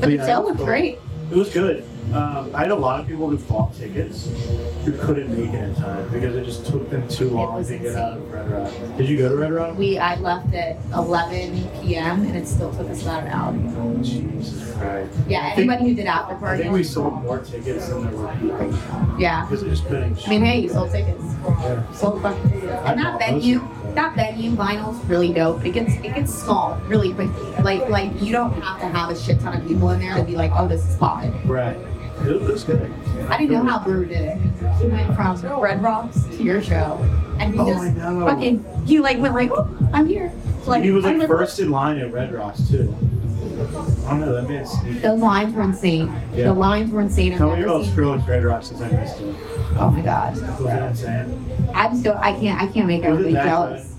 [0.00, 0.66] But Yeah, the show it was cool.
[0.66, 0.98] great.
[1.30, 1.84] It was good.
[2.12, 4.28] Um, I had a lot of people who bought tickets
[4.84, 7.96] who couldn't make it in time because it just took them too long to get
[7.96, 8.72] out of Red Rock.
[8.98, 9.76] Did you go to Red Rock?
[9.78, 12.22] We I left at 11 p.m.
[12.26, 14.02] and it still took us about an hour.
[14.04, 15.12] Jesus Christ.
[15.26, 16.62] Yeah, I think- anybody who did after I party.
[16.62, 18.74] think we sold more tickets than there were people
[19.18, 19.46] Yeah.
[19.46, 20.24] because just couldn't.
[20.26, 21.24] I mean, hey, you sold tickets.
[21.46, 21.92] Yeah.
[21.92, 22.72] Sold fucking tickets.
[22.84, 23.60] And that I venue,
[23.94, 25.64] that venue, vinyl's really dope.
[25.64, 27.50] It gets it gets small really quickly.
[27.62, 30.22] Like like you don't have to have a shit ton of people in there to
[30.22, 31.32] be like, oh, this is popping.
[31.48, 31.76] Right.
[32.26, 32.90] It was good.
[33.28, 34.38] I didn't know how Brewer did it.
[34.80, 36.98] He went from Red Rocks to your show,
[37.38, 38.26] and he Oh, just I know.
[38.26, 40.32] fucking he like went like, oh, I'm here.
[40.66, 42.94] Like he was like first in line at Red Rocks too.
[44.06, 44.34] I don't know.
[44.34, 44.98] That man's sneaky.
[44.98, 46.12] Those lines were insane.
[46.34, 46.44] Yeah.
[46.46, 47.32] The lines were insane.
[47.32, 49.34] I've Tell me about seen- Skrillex Red Rocks since I missed it.
[49.78, 50.32] Oh my god.
[50.60, 51.70] Was it insane?
[51.74, 52.16] I'm don't.
[52.16, 52.60] I can't.
[52.62, 53.90] I can't make Was it everybody that jealous.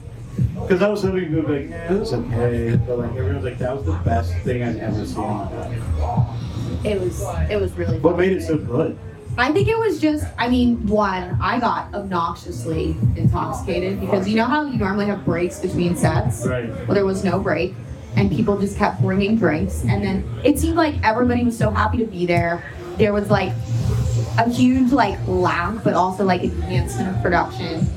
[0.62, 2.76] Because I was hoping people would be like, yeah, it was okay.
[2.86, 5.82] But like everyone's like, that was the best thing I've ever seen in my life.
[6.86, 7.22] It was.
[7.50, 8.00] It was really.
[8.00, 8.98] What made it so good?
[9.38, 10.26] I think it was just.
[10.38, 11.38] I mean, one.
[11.42, 16.46] I got obnoxiously intoxicated because you know how you normally have breaks between sets.
[16.46, 16.70] Right.
[16.88, 17.74] Well, there was no break,
[18.16, 21.98] and people just kept bringing drinks, and then it seemed like everybody was so happy
[21.98, 22.64] to be there.
[22.98, 23.52] There was like
[24.38, 27.88] a huge like laugh, but also like enhancement of production.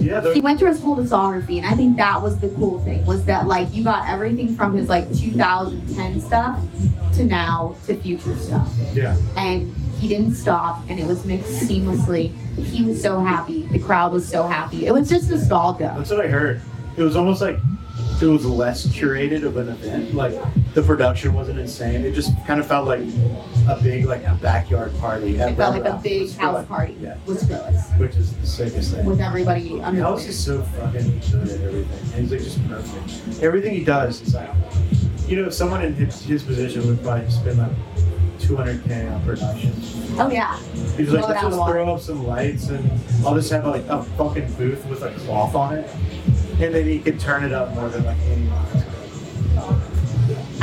[0.00, 0.32] Yeah.
[0.32, 3.24] he went through his whole discography and i think that was the cool thing was
[3.26, 6.58] that like you got everything from his like 2010 stuff
[7.14, 9.16] to now to future stuff yeah.
[9.36, 14.12] and he didn't stop and it was mixed seamlessly he was so happy the crowd
[14.12, 16.62] was so happy it was just nostalgia That's what I heard.
[16.96, 17.58] It was almost like
[18.22, 20.14] it was less curated of an event.
[20.14, 20.34] Like
[20.74, 22.04] the production wasn't insane.
[22.04, 23.00] It just kind of felt like
[23.68, 25.36] a big like a backyard party.
[25.36, 27.16] it felt like a big house party Yeah.
[27.26, 29.06] with Skrillex, Which is the sickest thing.
[29.06, 32.12] with everybody under House is so fucking good at everything.
[32.14, 33.42] And he's like just perfect.
[33.42, 34.50] Everything he does is like,
[35.26, 37.72] you know, if someone in his, his position would probably spend like
[38.40, 39.72] 200k on production.
[40.18, 40.58] oh yeah
[40.96, 42.90] He's like, let's just throw up some lights and
[43.24, 45.88] I'll just have like a fucking booth with a cloth on it.
[46.62, 48.66] And then he can turn it up more than like anyone.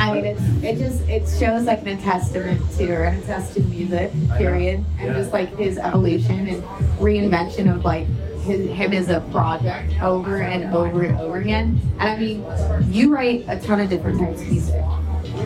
[0.00, 3.60] I mean, it's, it just it shows like an testament to or an attest to
[3.62, 5.14] music, period, and Yeah.
[5.14, 6.62] just like his evolution and
[7.00, 8.06] reinvention of like
[8.42, 11.80] his, him as a project over and over and over again.
[11.98, 12.44] And I mean,
[12.92, 14.84] you write a ton of different types of music.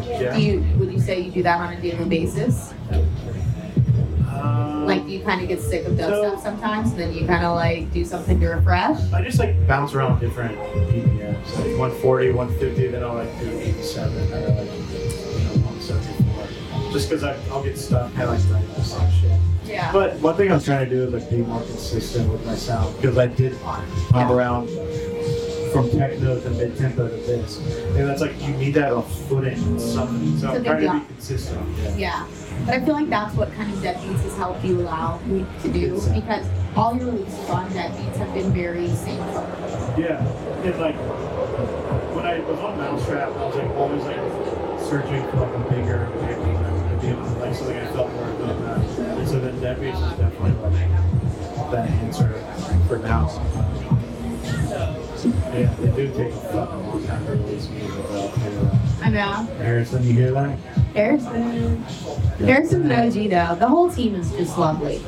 [0.06, 0.36] Yeah.
[0.36, 2.74] Do you would you say you do that on a daily basis?
[4.86, 7.44] Like, do you kind of get sick of So- dubstep sometimes, and then you kind
[7.44, 8.98] of like do something to refresh?
[9.12, 14.16] I just like bounce around different BPMs, like 140, 150, then I'll like do 87,
[14.16, 16.92] and then like you know 174.
[16.92, 19.30] Just because I'll get stuck like write the same shit.
[19.64, 19.92] Yeah.
[19.92, 22.54] But one thing I was trying to do is like be more consistent with my
[22.54, 23.56] sound because I did
[24.12, 24.30] Yeah.
[24.32, 24.68] around
[25.72, 29.78] from techno to mid tempo to this, and that's like you need that footing in
[29.78, 30.38] something.
[30.38, 31.78] So So I'm trying to be consistent.
[31.78, 31.96] Yeah.
[31.96, 32.26] Yeah,
[32.66, 35.72] but I feel like that's what kind of deadbeats has helped you allow me to
[35.72, 39.18] do uh, because all your releases on deadbeats have been very same.
[39.98, 40.24] Yeah,
[40.62, 40.96] and like
[42.14, 46.06] when I was on mau5trap, I was like always like searching for like a bigger
[46.20, 49.18] vehicle that be able to like something I felt more about that.
[49.18, 52.32] And so then Deadbeats is definitely like that answer
[52.86, 53.28] for now.
[55.52, 58.04] Yeah, they do take a fucking long time to release music.
[59.02, 59.32] I know.
[59.58, 60.58] Harrison, you hear that?
[60.94, 61.82] Harrison.
[62.38, 63.56] Harrison's an OG though.
[63.58, 65.02] The whole team is just lovely.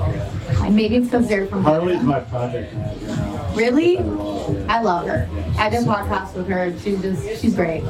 [0.63, 3.53] And maybe it's because they're from Harley's my project manager now.
[3.55, 3.99] Really?
[3.99, 5.29] I love I love her.
[5.59, 6.79] I did podcasts with her.
[6.81, 7.83] She's just she's great.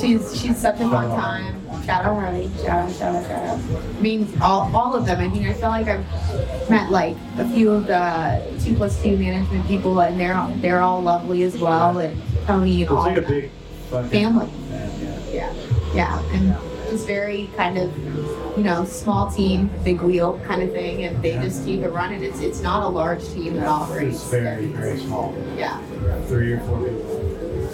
[0.00, 1.60] She's she's such a fun time.
[1.84, 2.50] Shout out Harley.
[2.58, 3.60] Shout out, shout out, shout out.
[3.96, 5.20] I mean all, all of them.
[5.20, 6.04] I mean I feel like I've
[6.68, 10.80] met like a few of the two plus two management people and they're all they're
[10.80, 13.50] all lovely as well and Tony and all like a big
[14.10, 14.48] family.
[14.70, 15.22] Yeah.
[15.32, 15.54] Yeah.
[15.94, 16.22] Yeah.
[16.32, 16.56] And
[16.90, 17.96] just very kind of,
[18.56, 22.22] you know, small team, big wheel kind of thing, and they just keep it running.
[22.22, 23.92] It's it's not a large team at all.
[23.94, 25.34] It's very, very small.
[25.56, 25.80] Yeah.
[26.26, 27.23] Three or four people.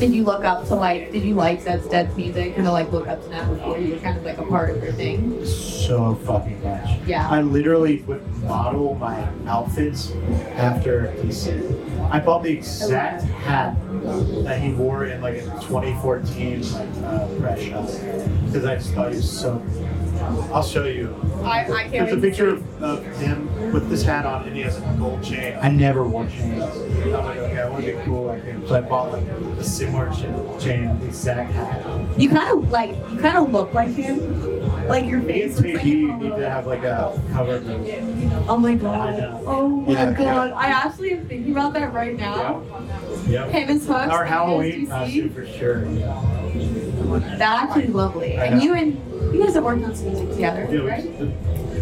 [0.00, 1.12] Did you look up to like?
[1.12, 2.54] Did you like Zeds Dead's music?
[2.54, 4.70] Kind of like look up to that before you were kind of like a part
[4.70, 5.44] of their thing.
[5.44, 6.98] So fucking much.
[7.06, 7.28] Yeah.
[7.28, 10.12] I literally would model my outfits
[10.56, 12.10] after DC.
[12.10, 13.76] I bought the exact hat
[14.44, 17.98] that he wore in like a 2014 like uh, press
[18.46, 19.62] because I just thought he was so.
[20.52, 21.14] I'll show you.
[21.42, 21.90] I, I can't.
[21.92, 22.62] There's a picture see.
[22.62, 25.56] of, of him with this hat on, and he has a gold chain.
[25.60, 26.62] I never wore chains.
[26.62, 28.66] I'm like, okay, I want to be cool like him.
[28.66, 31.84] So I bought like a similar cha- chain, the exact hat.
[32.20, 34.58] You kind of like you kind of look like him.
[34.88, 35.60] Like your Me and face.
[35.60, 38.48] looks like KD need to have like a cover move.
[38.48, 39.20] Oh my god.
[39.46, 40.48] Oh my Yeah, god.
[40.50, 40.56] yeah.
[40.56, 42.62] I actually am thinking about that right now.
[43.26, 43.50] Yep.
[43.50, 43.90] Him and Hooks.
[43.90, 45.86] Our Halloween costume for sure.
[45.86, 46.20] Yeah.
[47.38, 48.34] That actually is lovely.
[48.34, 49.00] And you and
[49.32, 51.18] you guys have worked on some music together, Yeah, right?
[51.18, 51.26] the,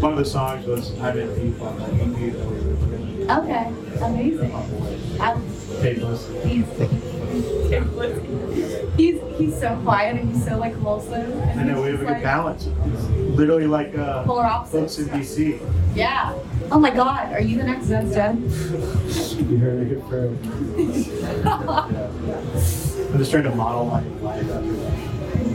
[0.00, 2.56] one of the songs was I'm in deep on that EP that we
[3.24, 4.54] were Okay, amazing.
[5.20, 5.34] I,
[5.82, 6.22] Tapeless.
[6.46, 6.66] he's,
[8.96, 12.04] he's he's so quiet and he's so like close and I know we have a
[12.04, 12.66] good like, balance.
[13.36, 15.36] Literally like uh, Polar folks opposites.
[15.36, 15.94] in DC.
[15.94, 16.32] Yeah.
[16.72, 18.42] Oh my God, are you the next Zen Jen?
[19.50, 21.10] You heard it first.
[21.10, 22.08] Yeah.
[23.10, 24.97] I'm just trying to model my life after that.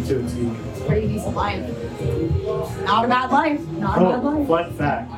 [0.07, 0.85] To a T.
[0.85, 1.61] Pretty decent life.
[2.85, 3.61] Not a bad life.
[3.69, 4.47] Not a bad Oh, life.
[4.47, 5.11] fun fact.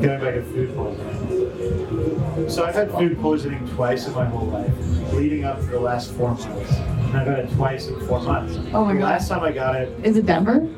[0.00, 2.48] Going back to food poisoning.
[2.48, 4.72] So I've had food poisoning twice in my whole life,
[5.14, 6.44] leading up to the last four months.
[6.46, 8.56] And I've had it twice in four months.
[8.72, 9.04] Oh my The God.
[9.06, 10.68] Last time I got it, Is it Denver?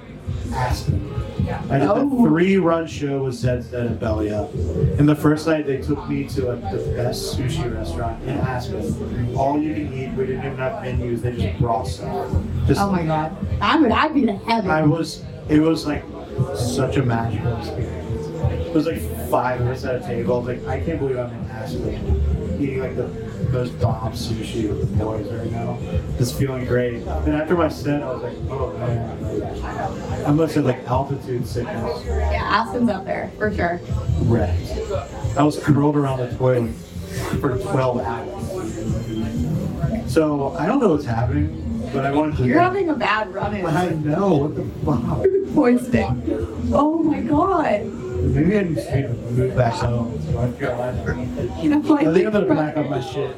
[0.54, 1.12] Aspen.
[1.70, 2.06] I did Oh.
[2.24, 4.52] a three-run show with Zeds Dead and Belly Up.
[4.98, 9.34] And the first night they took me to like the best sushi restaurant in Aspen.
[9.36, 10.10] All you can eat.
[10.14, 11.22] We didn't even have menus.
[11.22, 12.30] They just brought stuff.
[12.66, 13.36] Just, Oh my God.
[13.60, 13.90] I would.
[13.92, 14.70] I'd be to heaven.
[14.70, 15.22] I was.
[15.48, 16.02] It was like
[16.56, 18.26] such a magical experience.
[18.66, 20.34] It was like five of us at a table.
[20.34, 23.04] I was like, I can't believe I'm in Aspen, eating like the
[23.50, 25.76] most bomb sushi with the boys right now.
[26.18, 27.02] Just feeling great.
[27.02, 32.02] And after my set, I was like, oh man, I must have like altitude sickness.
[32.06, 33.80] yeah, Aspen's up there for sure.
[34.22, 34.72] Wrecked.
[35.36, 36.74] I was curled around the toilet
[37.40, 40.12] for 12 hours.
[40.12, 42.46] So I don't know what's happening, but I wanted to.
[42.46, 43.66] You're having a bad run in.
[43.66, 45.26] I know what the fuck.
[45.54, 46.22] Poisoning.
[46.72, 47.82] Oh my God.
[48.22, 51.60] Maybe I need to move back home to North Carolina.
[51.62, 52.06] You know, like.
[52.06, 53.36] I think I'm gonna pack up my shit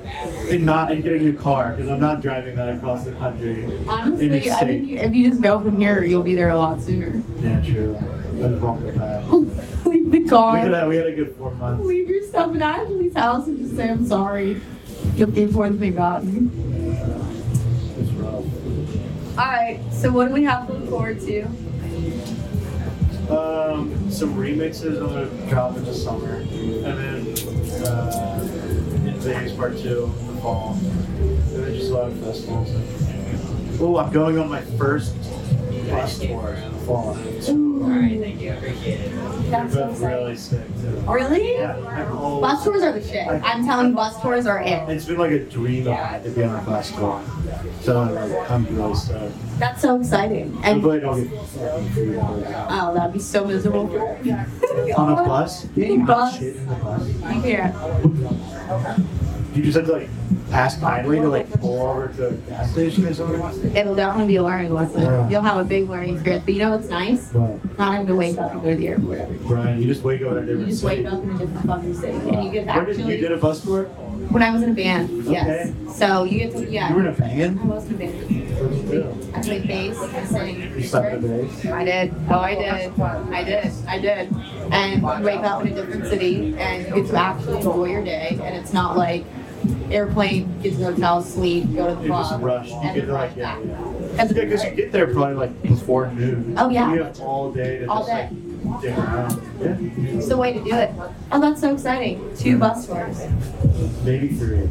[0.50, 3.64] and not and get a new car because I'm not driving that across the country.
[3.88, 4.66] Honestly, a I state.
[4.66, 7.22] think you- if you just go from here, you'll be there a lot sooner.
[7.40, 7.96] Yeah, true.
[7.98, 9.46] I just won't go.
[9.90, 10.56] Leave the We car.
[10.58, 11.84] had, a, we had a good four months.
[11.84, 14.60] Leave your stuff in Ashley's house and just say, I'm sorry.
[15.16, 16.48] You'll pay for anything about me.
[17.98, 18.44] It's rough.
[19.38, 21.46] Alright, so what do we have to look forward to?
[23.28, 28.40] Um, some remixes I'm gonna drop in the summer, and then uh,
[29.04, 32.70] in Vegas Part Two in the fall, and then just a lot of festivals.
[33.80, 35.14] Oh, I'm going on my first
[35.90, 37.16] bus tour in the fall.
[37.78, 38.52] Alright, thank you.
[38.52, 39.10] Appreciate it.
[39.10, 40.88] They're That's so both really sick too.
[41.10, 41.52] Really?
[41.54, 43.26] Yeah, I'm all- Bus tours are the shit.
[43.28, 44.88] I'm telling you, bus tours are it.
[44.88, 47.20] It's been like a dream of mine to be on a bus tour.
[47.82, 49.34] So like, I'm really stoked.
[49.58, 50.58] That's so exciting.
[50.64, 53.90] And glad I'll get fucking food on oh, that'd be so miserable.
[54.96, 55.66] On a bus.
[55.76, 56.38] You can't Bus.
[56.38, 57.06] shit in the bus.
[57.08, 59.27] You can't.
[59.54, 60.08] You just have to like
[60.52, 63.74] ask kindly to like pull over to a gas station or something.
[63.76, 65.02] It'll definitely be a learning lesson.
[65.02, 65.28] Yeah.
[65.28, 66.44] You'll have a big learning experience.
[66.44, 67.28] But you know what's nice?
[67.32, 69.44] But Not having to wake up and go to the airport every day.
[69.46, 71.02] Brian, you just wake up in a different You just city.
[71.02, 72.28] wake up in a different fucking city.
[72.28, 73.20] And you get Where did you actually.
[73.20, 73.84] did a bus tour?
[73.84, 75.70] When I was in a band, yes.
[75.70, 75.92] Okay.
[75.94, 76.90] So you get to, yeah.
[76.90, 77.60] You were in a I band?
[77.60, 78.14] I was in a band.
[78.60, 79.30] What'd you do?
[79.34, 80.60] I played bass, I sang.
[80.74, 81.66] You slept the bass?
[81.66, 82.14] I did.
[82.28, 83.00] Oh, I did.
[83.00, 83.72] I did.
[83.88, 84.32] I did.
[84.70, 88.04] And you wake up in a different city and you get to actually enjoy your
[88.04, 88.38] day.
[88.42, 89.24] And it's not like
[89.92, 92.42] airplane, get to the hotel, sleep, go to the You just club.
[92.42, 92.68] rush.
[92.68, 93.64] You and get to like rush yeah, back.
[93.66, 94.08] yeah.
[94.16, 96.54] That's- Yeah, because you get there probably like before noon.
[96.58, 96.92] Oh, yeah.
[96.94, 98.28] You have all day to All just day.
[98.64, 99.42] like around.
[99.60, 99.76] Yeah.
[100.18, 100.90] It's the way to do it.
[101.32, 102.30] Oh, that's so exciting.
[102.36, 103.18] Two bus tours.
[104.04, 104.68] Maybe three.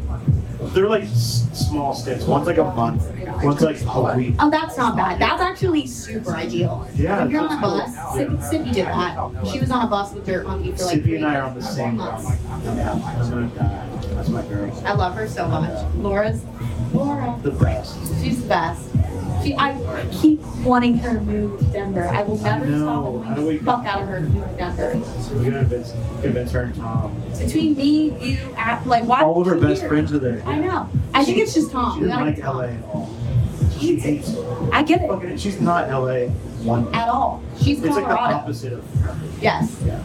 [0.60, 2.24] They're like s- small stints.
[2.24, 3.02] One's like a month.
[3.44, 4.34] One's like a week.
[4.38, 5.20] Oh, that's not bad.
[5.20, 6.88] That's actually super ideal.
[6.94, 7.24] Yeah.
[7.24, 7.94] If you're on a bus.
[7.96, 9.46] Sippy, Sippy did that.
[9.52, 11.42] She was on a bus with her monkey for like Sippy three and I are
[11.42, 12.24] on the same bus.
[12.64, 13.88] Yeah, I'm gonna die.
[14.14, 14.82] That's my girl.
[14.84, 15.94] I love her so much.
[15.96, 16.42] Laura's
[16.92, 17.38] Laura.
[17.42, 17.96] The best.
[18.22, 18.90] She's the best.
[19.48, 22.06] She, I keep wanting her to move to Denver.
[22.06, 23.22] I will never I know.
[23.22, 24.92] stop How do the we- fuck out of her to move to Denver.
[25.32, 27.22] We're gonna convince, convince her and Tom.
[27.38, 29.22] Between me, you, at, like, why?
[29.22, 29.88] All of her best here?
[29.88, 30.42] friends are there.
[30.46, 30.88] I know.
[31.14, 31.98] I think it's just Tom.
[31.98, 32.38] She doesn't like.
[32.38, 33.10] LA at all.
[33.78, 34.38] She hates it.
[34.72, 35.08] I get it.
[35.08, 36.26] Fucking, she's not LA
[36.64, 36.92] one.
[36.94, 37.42] At all.
[37.62, 38.34] She's It's like the Colorado.
[38.36, 38.84] opposite of.
[39.00, 39.16] her.
[39.40, 39.80] yes.
[39.86, 40.02] Yeah.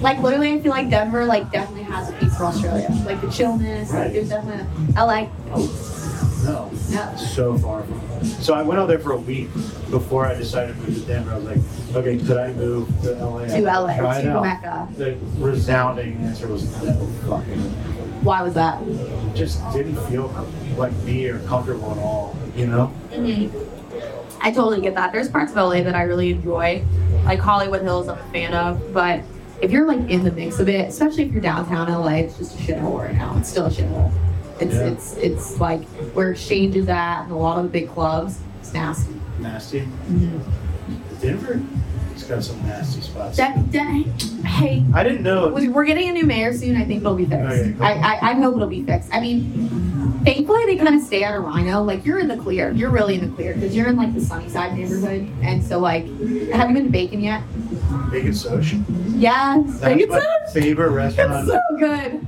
[0.00, 2.88] Like literally, I feel like Denver like definitely has a piece for Australia.
[3.06, 3.92] Like the chillness.
[3.94, 5.28] Like there's definitely LA.
[6.46, 6.70] No.
[7.16, 8.24] So far from.
[8.24, 9.52] So I went out there for a week
[9.90, 11.32] before I decided to move to Denver.
[11.32, 13.46] I was like, okay, could I move to LA?
[13.46, 13.96] To LA.
[13.96, 14.42] Try To out.
[14.42, 14.88] Mecca.
[14.96, 16.94] The resounding answer was no
[17.28, 17.60] fucking.
[18.22, 18.80] Why was that?
[19.34, 20.28] Just didn't feel
[20.76, 22.36] like me or comfortable at all.
[22.56, 22.86] You know?
[22.86, 23.46] Hmm.
[24.40, 25.12] I totally get that.
[25.12, 26.84] There's parts of LA that I really enjoy,
[27.24, 28.08] like Hollywood Hills.
[28.08, 29.20] I'm a fan of, but
[29.60, 32.54] if you're like in the mix of it, especially if you're downtown LA, it's just
[32.54, 33.36] a shithole right now.
[33.38, 34.12] It's still a shithole.
[34.60, 34.80] It's Yeah.
[34.86, 38.38] it's it's like where Exchange is at and a lot of the big clubs.
[38.60, 39.14] It's nasty.
[39.40, 39.80] Nasty.
[39.80, 41.20] Mm-hmm.
[41.20, 41.60] Denver.
[42.12, 43.36] It's got some nasty spots.
[43.36, 44.04] That, that,
[44.46, 45.48] hey, I didn't know.
[45.48, 46.74] we- we're getting a new mayor soon.
[46.76, 47.44] I think it'll be fixed.
[47.60, 47.82] Okay, cool.
[47.86, 49.10] I, I I hope it'll be fixed.
[49.12, 51.84] I mean, thankfully they kind of stay out of RiNo.
[51.86, 52.70] Like you're in the clear.
[52.72, 56.04] You're really in the clear because you're in like the Sunnyside neighborhood, and so like,
[56.06, 57.42] have you been to Bacon yet?
[58.10, 58.64] Bacon Soch.
[59.14, 61.48] Yes, That's Bacon my favorite It's restaurant.
[61.48, 62.26] so good.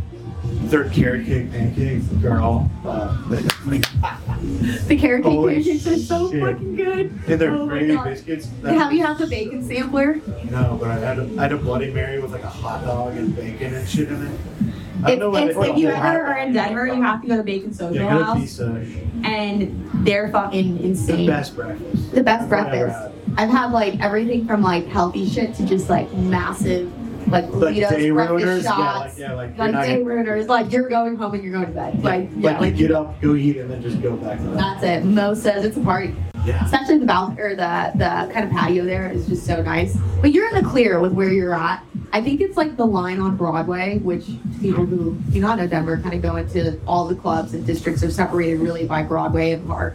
[0.69, 2.71] Their carrot cake pancakes girl.
[2.85, 6.41] Uh, The carrot cake pancakes are so shit.
[6.43, 7.19] fucking good.
[7.27, 8.49] and their Oh gravy biscuits.
[8.65, 10.21] Have you had the bacon sampler?
[10.51, 13.17] No, but I had a, I had a Bloody Mary with like a hot dog
[13.17, 14.39] and bacon and shit in it.
[15.05, 17.29] I If, don't know why if, if you ever are in Denver, you have to
[17.29, 21.19] go to Bacon Social Yeah, House, and they're fucking insane.
[21.19, 22.13] The best breakfast.
[22.13, 23.15] The best breakfast.
[23.37, 26.93] I've had like everything from like healthy shit to just like massive
[27.31, 28.65] like Like burritos, day breakfast ruiners.
[28.65, 31.43] Yeah, like yeah, like you're like not day gonna, ruiners, like you're going home and
[31.43, 32.03] you're going to bed.
[32.03, 34.45] Like, yeah, like, like you get up, go eat, and then just go back to
[34.45, 34.57] that.
[34.57, 35.05] that's it.
[35.05, 36.15] Mo says it's a party.
[36.45, 36.65] Yeah.
[36.65, 39.97] Especially the balcony or the the kind of patio there is just so nice.
[40.21, 41.85] But you're in the clear with where you're at.
[42.13, 44.25] I think it's like the line on Broadway, which
[44.63, 48.03] people who do not know Denver kind of go into all the clubs and districts
[48.03, 49.95] are separated really by Broadway and Park.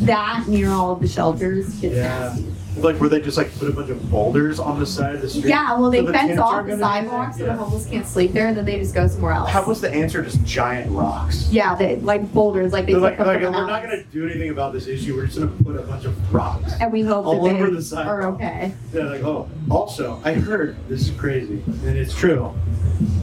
[0.00, 2.02] That near all of the shelters gets Yeah.
[2.08, 2.46] nasty.
[2.76, 5.28] Like where they just like put a bunch of boulders on the side of the
[5.30, 5.46] street.
[5.46, 7.52] Yeah, well they So the fence off the gonna- so Yeah.
[7.52, 9.50] the homeless can't sleep there, and then they just go somewhere else.
[9.50, 10.22] How was the answer?
[10.22, 11.48] Just giant rocks.
[11.52, 14.72] yeah, they like boulders, like they They're like, like we're not gonna do anything about
[14.72, 15.14] this issue.
[15.14, 16.72] We're just gonna put a bunch of rocks.
[16.80, 18.06] and we hope all that over they the sidewalk.
[18.08, 18.72] are okay.
[18.92, 19.48] They're like, oh.
[19.70, 22.52] Also, I heard this is crazy, and it's true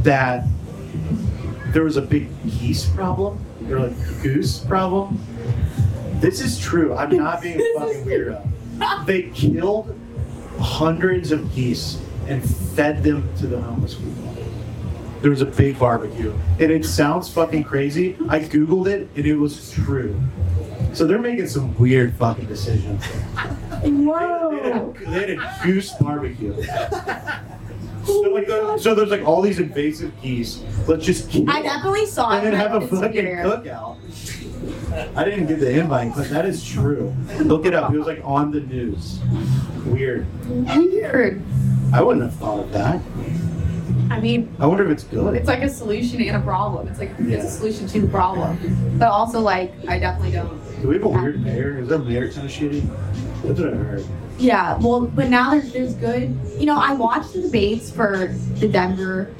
[0.04, 0.46] that
[1.74, 3.38] there was a big geese problem,
[3.70, 5.20] or like goose problem.
[6.22, 6.94] This is true.
[6.96, 8.48] I'm not being a fucking weirdo.
[9.06, 9.98] They killed
[10.60, 12.44] hundreds of geese and
[12.76, 14.36] fed them to the homeless people.
[15.22, 18.16] There was a big barbecue, and it sounds fucking crazy.
[18.28, 20.20] I googled it, and it was true.
[20.94, 23.04] So they're making some weird fucking decisions.
[23.04, 24.94] They had, Whoa!
[25.00, 26.54] they had a goose barbecue.
[28.04, 30.64] So, like, the- so there's like all these invasive geese.
[30.88, 32.54] Let's just kill I definitely saw and it.
[32.54, 33.46] And then have a fucking weird.
[33.46, 33.98] cookout.
[35.16, 37.14] I didn't get the invite, but that is true.
[37.40, 37.94] Look it up.
[37.94, 39.20] It was like on the news.
[39.86, 40.28] Weird.
[40.48, 41.42] Weird.
[41.94, 43.02] I wouldn't have thought of that.
[44.10, 45.36] I mean, I wonder if it's good.
[45.36, 46.88] it's like a solution and a problem.
[46.88, 48.58] It's like it's a solution to the problem.
[48.98, 50.82] But also, like, I definitely don't.
[50.82, 51.80] Do we have a weird mayor?
[51.80, 52.82] Is our mayor kind of shitty?
[53.44, 54.06] That's what I heard.
[54.38, 56.38] Yeah, well, but now there's there's good.
[56.58, 59.34] You know, I watched the debates for the Denver,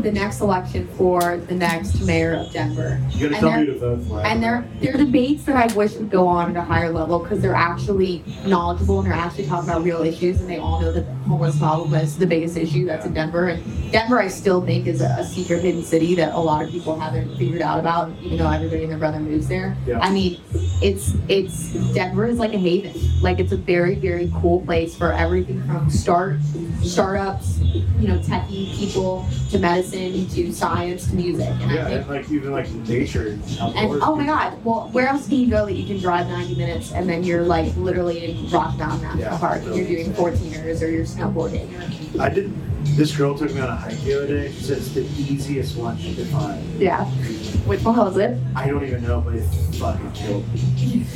[0.00, 3.00] the next election for the next mayor of Denver.
[3.10, 4.24] You gotta And tell me to vote for.
[4.24, 7.40] And they're they're debates that I wish would go on at a higher level because
[7.40, 11.02] they're actually knowledgeable and they're actually talking about real issues and they all know that
[11.02, 13.48] the homeless problem is the biggest issue that's in Denver.
[13.48, 16.70] And Denver, I still think, is a, a secret hidden city that a lot of
[16.70, 19.76] people haven't figured out about, even though everybody and their brother moves there.
[19.86, 19.98] Yeah.
[20.00, 20.40] I mean,
[20.82, 22.94] it's it's Denver is like a haven.
[23.20, 26.36] Like it's a very very cool place for everything from start
[26.82, 31.48] startups, you know, techie people to medicine to science to music.
[31.48, 33.42] And I Yeah, think and like even like nature and
[34.02, 36.92] oh my god, well, where else can you go that you can drive 90 minutes
[36.92, 39.38] and then you're like literally in Rocky Mountain National Yeah.
[39.38, 42.20] Park you're doing 14ers or you're snowboarding?
[42.20, 42.52] I did.
[42.96, 44.52] This girl took me on a hike the other day.
[44.52, 46.62] She said it's the easiest one she could find.
[46.80, 47.04] yeah.
[47.64, 48.36] Which one was it?
[48.56, 49.44] I don't even know, but it
[49.76, 51.06] fucking killed me.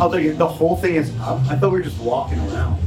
[0.00, 1.40] I was like, the whole thing is up.
[1.50, 2.80] I thought we were just walking around.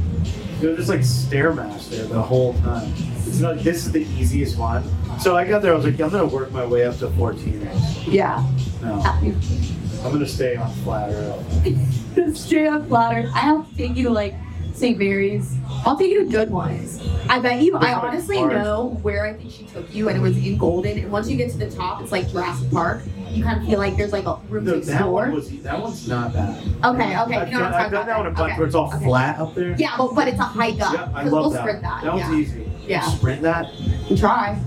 [0.60, 2.92] It was just like stairmaster the whole time.
[3.40, 4.84] This is the easiest one.
[5.18, 5.72] So I got there.
[5.72, 7.68] I was like, I'm gonna work my way up to 14.
[8.06, 8.44] Yeah.
[8.82, 12.36] No, I'm gonna stay on flat earth.
[12.36, 13.26] Straight up flattered.
[13.34, 14.34] I have to take you to like
[14.74, 14.98] St.
[14.98, 15.56] Mary's.
[15.86, 17.00] I'll take you to good ones.
[17.28, 17.76] I bet you.
[17.76, 18.52] I honestly hard.
[18.52, 20.98] know where I think she took you, and it was in Golden.
[20.98, 23.02] And once you get to the top, it's like Jurassic Park.
[23.30, 25.80] You kind of feel like there's like a room No, to that one was that
[25.80, 26.56] one's not bad.
[26.84, 27.14] Okay, okay.
[27.14, 28.58] I've you know done, I've done that one a bunch Okay.
[28.58, 29.04] where it's all okay.
[29.04, 29.74] flat up there.
[29.76, 30.92] Yeah, but, but it's a hike up.
[30.92, 31.82] Yeah, I love we'll that.
[31.82, 32.02] that.
[32.02, 32.34] That one's yeah.
[32.36, 32.70] easy.
[32.86, 33.02] Yeah.
[33.02, 33.72] Sprint that?
[34.10, 34.58] You Try.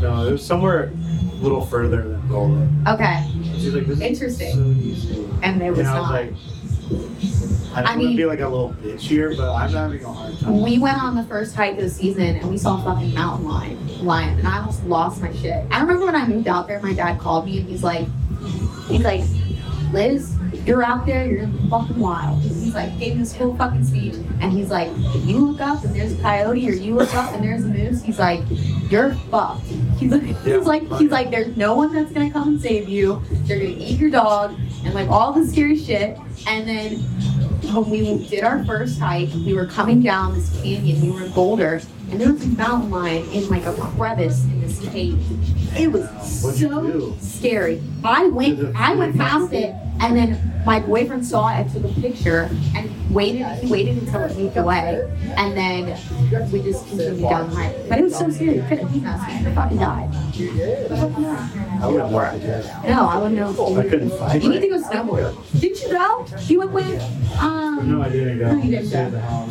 [0.00, 2.84] No, it was somewhere a little further than Golden.
[2.86, 3.24] Okay.
[3.58, 4.48] She's like, this Interesting.
[4.48, 5.28] is so easy.
[5.42, 6.12] And it was And I was not.
[6.12, 6.32] like,
[7.86, 10.62] I I mean- be like a little bitch here, but I'm having a hard time.
[10.62, 13.46] We went on the first hike of the season and we saw a fucking mountain
[13.48, 15.64] lion, lion, and I almost lost my shit.
[15.70, 18.06] I remember when I moved out there, my dad called me and he's like,
[18.88, 19.22] he's like,
[19.92, 20.37] Liz, if
[20.68, 22.42] you're out there, you're in the fucking wild.
[22.42, 25.82] He's like, gave me this whole fucking speech, and he's like, if you look up
[25.82, 28.40] and there's a coyote, or you look up and there's a moose, he's like,
[28.90, 29.64] you're fucked.
[29.96, 33.22] He's like, he's like, he's like, there's no one that's gonna come and save you.
[33.46, 34.54] They're gonna eat your dog
[34.84, 36.18] and like all this scary shit.
[36.46, 36.96] And then
[37.74, 41.00] when we did our first hike, we were coming down this canyon.
[41.00, 41.80] We were in Boulder,
[42.10, 45.18] and there was a mountain lion in like a crevice in this cave.
[45.78, 47.82] It was so scary.
[48.02, 52.00] I went, I went past it, and then my boyfriend saw it and took a
[52.00, 53.46] picture and waited.
[53.58, 55.06] He waited until it moved away,
[55.36, 55.86] and then
[56.50, 57.88] we just continued down the hike.
[57.88, 58.58] But it was so scary.
[58.58, 59.44] It could have eaten us.
[59.44, 60.10] We fucking died.
[61.80, 62.66] I wouldn't work it.
[62.84, 63.76] No, I wouldn't know.
[63.78, 65.60] I couldn't fight You need to go snowboard.
[65.60, 66.26] Did you go?
[66.46, 67.02] You went with
[67.38, 67.90] um.
[67.90, 68.52] No, I didn't go.
[68.52, 69.48] No, you didn't go.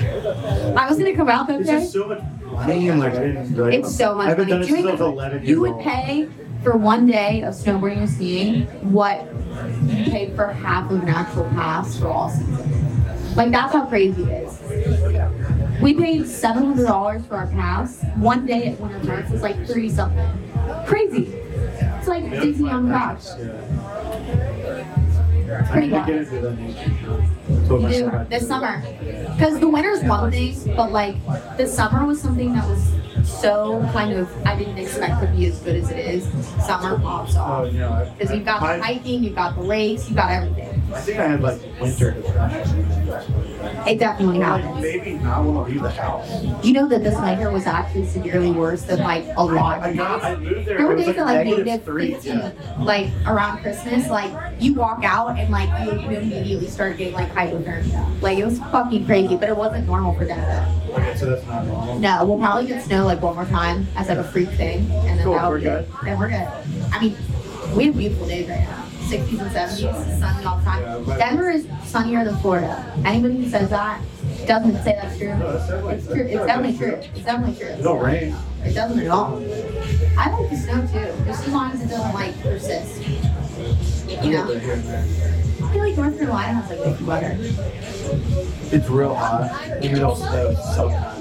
[0.00, 0.76] The house.
[0.76, 1.78] I was gonna come out that It's day.
[1.80, 3.74] just so much money like I didn't like.
[3.74, 4.72] It's so much I haven't done money.
[4.72, 5.82] it since I Doing was 11 years You would old.
[5.82, 6.28] pay
[6.62, 9.26] for one day of snowboarding and skiing what
[9.86, 13.34] you paid for half of an actual pass for all season.
[13.36, 15.80] Like that's how crazy it is.
[15.80, 18.02] We paid seven hundred dollars for our pass.
[18.16, 20.28] One day at Winter Park was like three something.
[20.86, 21.32] Crazy.
[21.98, 23.40] It's like Yeah, Disney on parents, crack.
[23.40, 24.84] yeah.
[25.60, 26.08] I Pretty need to wild.
[26.10, 26.92] into that nature.
[27.06, 27.22] Told
[27.70, 28.82] You do this summer.
[29.36, 31.14] Because the winter's one thing, but like
[31.56, 32.92] the summer was something that was
[33.24, 36.24] so kind of I didn't expect to be as good as it is.
[36.66, 38.18] Summer pops Oh, off.
[38.18, 40.69] Because you've got the hiking, you've got the lakes, you've got everything.
[40.92, 42.80] I think I had like winter depression.
[43.86, 44.80] It definitely happens.
[44.82, 46.28] maybe not want to leave the house.
[46.64, 49.96] You know that this winter was actually severely worse than like a lot I of
[49.96, 50.78] got, I moved there.
[50.78, 52.12] There were it was days like like negative negative three.
[52.14, 52.52] 15, Yeah.
[52.80, 57.30] like around Christmas, like you walk out and like you, you immediately start getting like
[57.32, 58.20] hypothermia.
[58.22, 60.66] Like it was fucking crazy, but it wasn't normal for Denver.
[60.90, 61.98] Okay, so that's not normal.
[62.00, 65.18] No, we'll probably get snow like one more time as like a freak thing, and
[65.18, 65.88] then Cool, that'll we're be good.
[66.04, 66.48] Then we're good.
[66.92, 67.16] I mean,
[67.76, 68.84] we have beautiful days right now.
[69.10, 71.18] 60s and 70s, sunny all the time.
[71.18, 72.94] Denver is sunnier than Florida.
[73.04, 74.00] Anybody who says that
[74.46, 75.36] doesn't say that's true.
[75.36, 76.22] No, that's definitely It's true.
[76.22, 76.94] It's definitely true.
[76.94, 77.82] It's definitely true.
[77.82, 78.36] No rain.
[78.64, 79.42] It doesn't at all.
[80.16, 83.02] I like the snow too, just as long as it doesn't like persist.
[84.22, 85.04] You know, Here and there.
[85.62, 87.36] I feel like North Carolina has like good weather.
[88.72, 89.78] It's real hot.
[89.82, 91.19] Even though snow sometimes.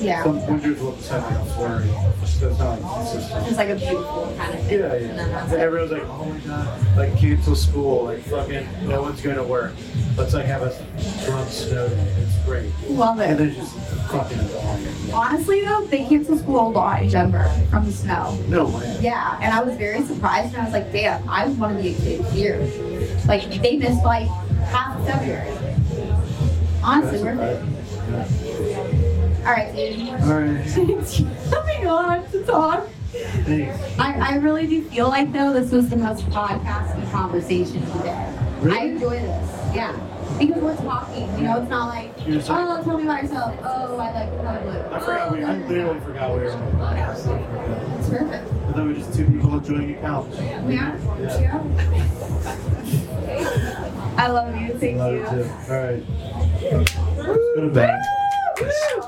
[0.00, 1.88] Yeah, Some winters will just have like a flurry.
[2.22, 3.46] It's not like consistent.
[3.48, 4.78] it's like a beautiful kind of thing.
[4.80, 5.40] Yeah, And then yeah.
[5.40, 9.42] that's And everyone's like, oh my god, like cancel school, like fucking no one's gonna
[9.42, 9.72] work.
[10.18, 12.14] Let's like have a drunk snow day.
[12.18, 12.70] It's great.
[12.90, 13.38] Love And it.
[13.38, 13.74] then just
[14.10, 15.12] fucking.
[15.14, 18.38] Honestly though, they cancel school a lot in Denver from the snow.
[18.48, 18.98] No way.
[19.00, 21.94] Yeah, and I was very surprised, and I was like, damn, I want to be
[21.94, 22.58] a kid here.
[23.26, 24.28] Like they missed like
[24.68, 25.52] half of February.
[26.82, 28.45] Honestly, worth it.
[29.46, 30.08] All right, dude.
[30.08, 30.66] Alright.
[30.70, 32.88] Thanks for coming on to talk.
[33.12, 33.98] Thanks.
[33.98, 38.02] I, I really do feel like though this was the most podcasty conversation of the
[38.02, 38.32] day.
[38.76, 39.74] I enjoy this.
[39.74, 39.92] Yeah.
[40.38, 43.54] Because we're talking, you know, it's not like, You're so- oh, tell me about yourself.
[43.62, 44.80] Oh, I like color blue.
[44.94, 47.98] I forgot we, I literally forgot we were on the podcast.
[48.00, 48.52] It's perfect.
[48.52, 50.28] I thought we were just two people enjoying a couch.
[50.64, 50.98] We are.
[51.20, 51.62] Yeah.
[54.18, 54.74] I love you.
[54.78, 55.22] Thank Love you.
[55.24, 55.50] it too.
[55.72, 56.02] Alright.
[56.72, 58.00] Let's go to bed.
[58.60, 59.06] Woo!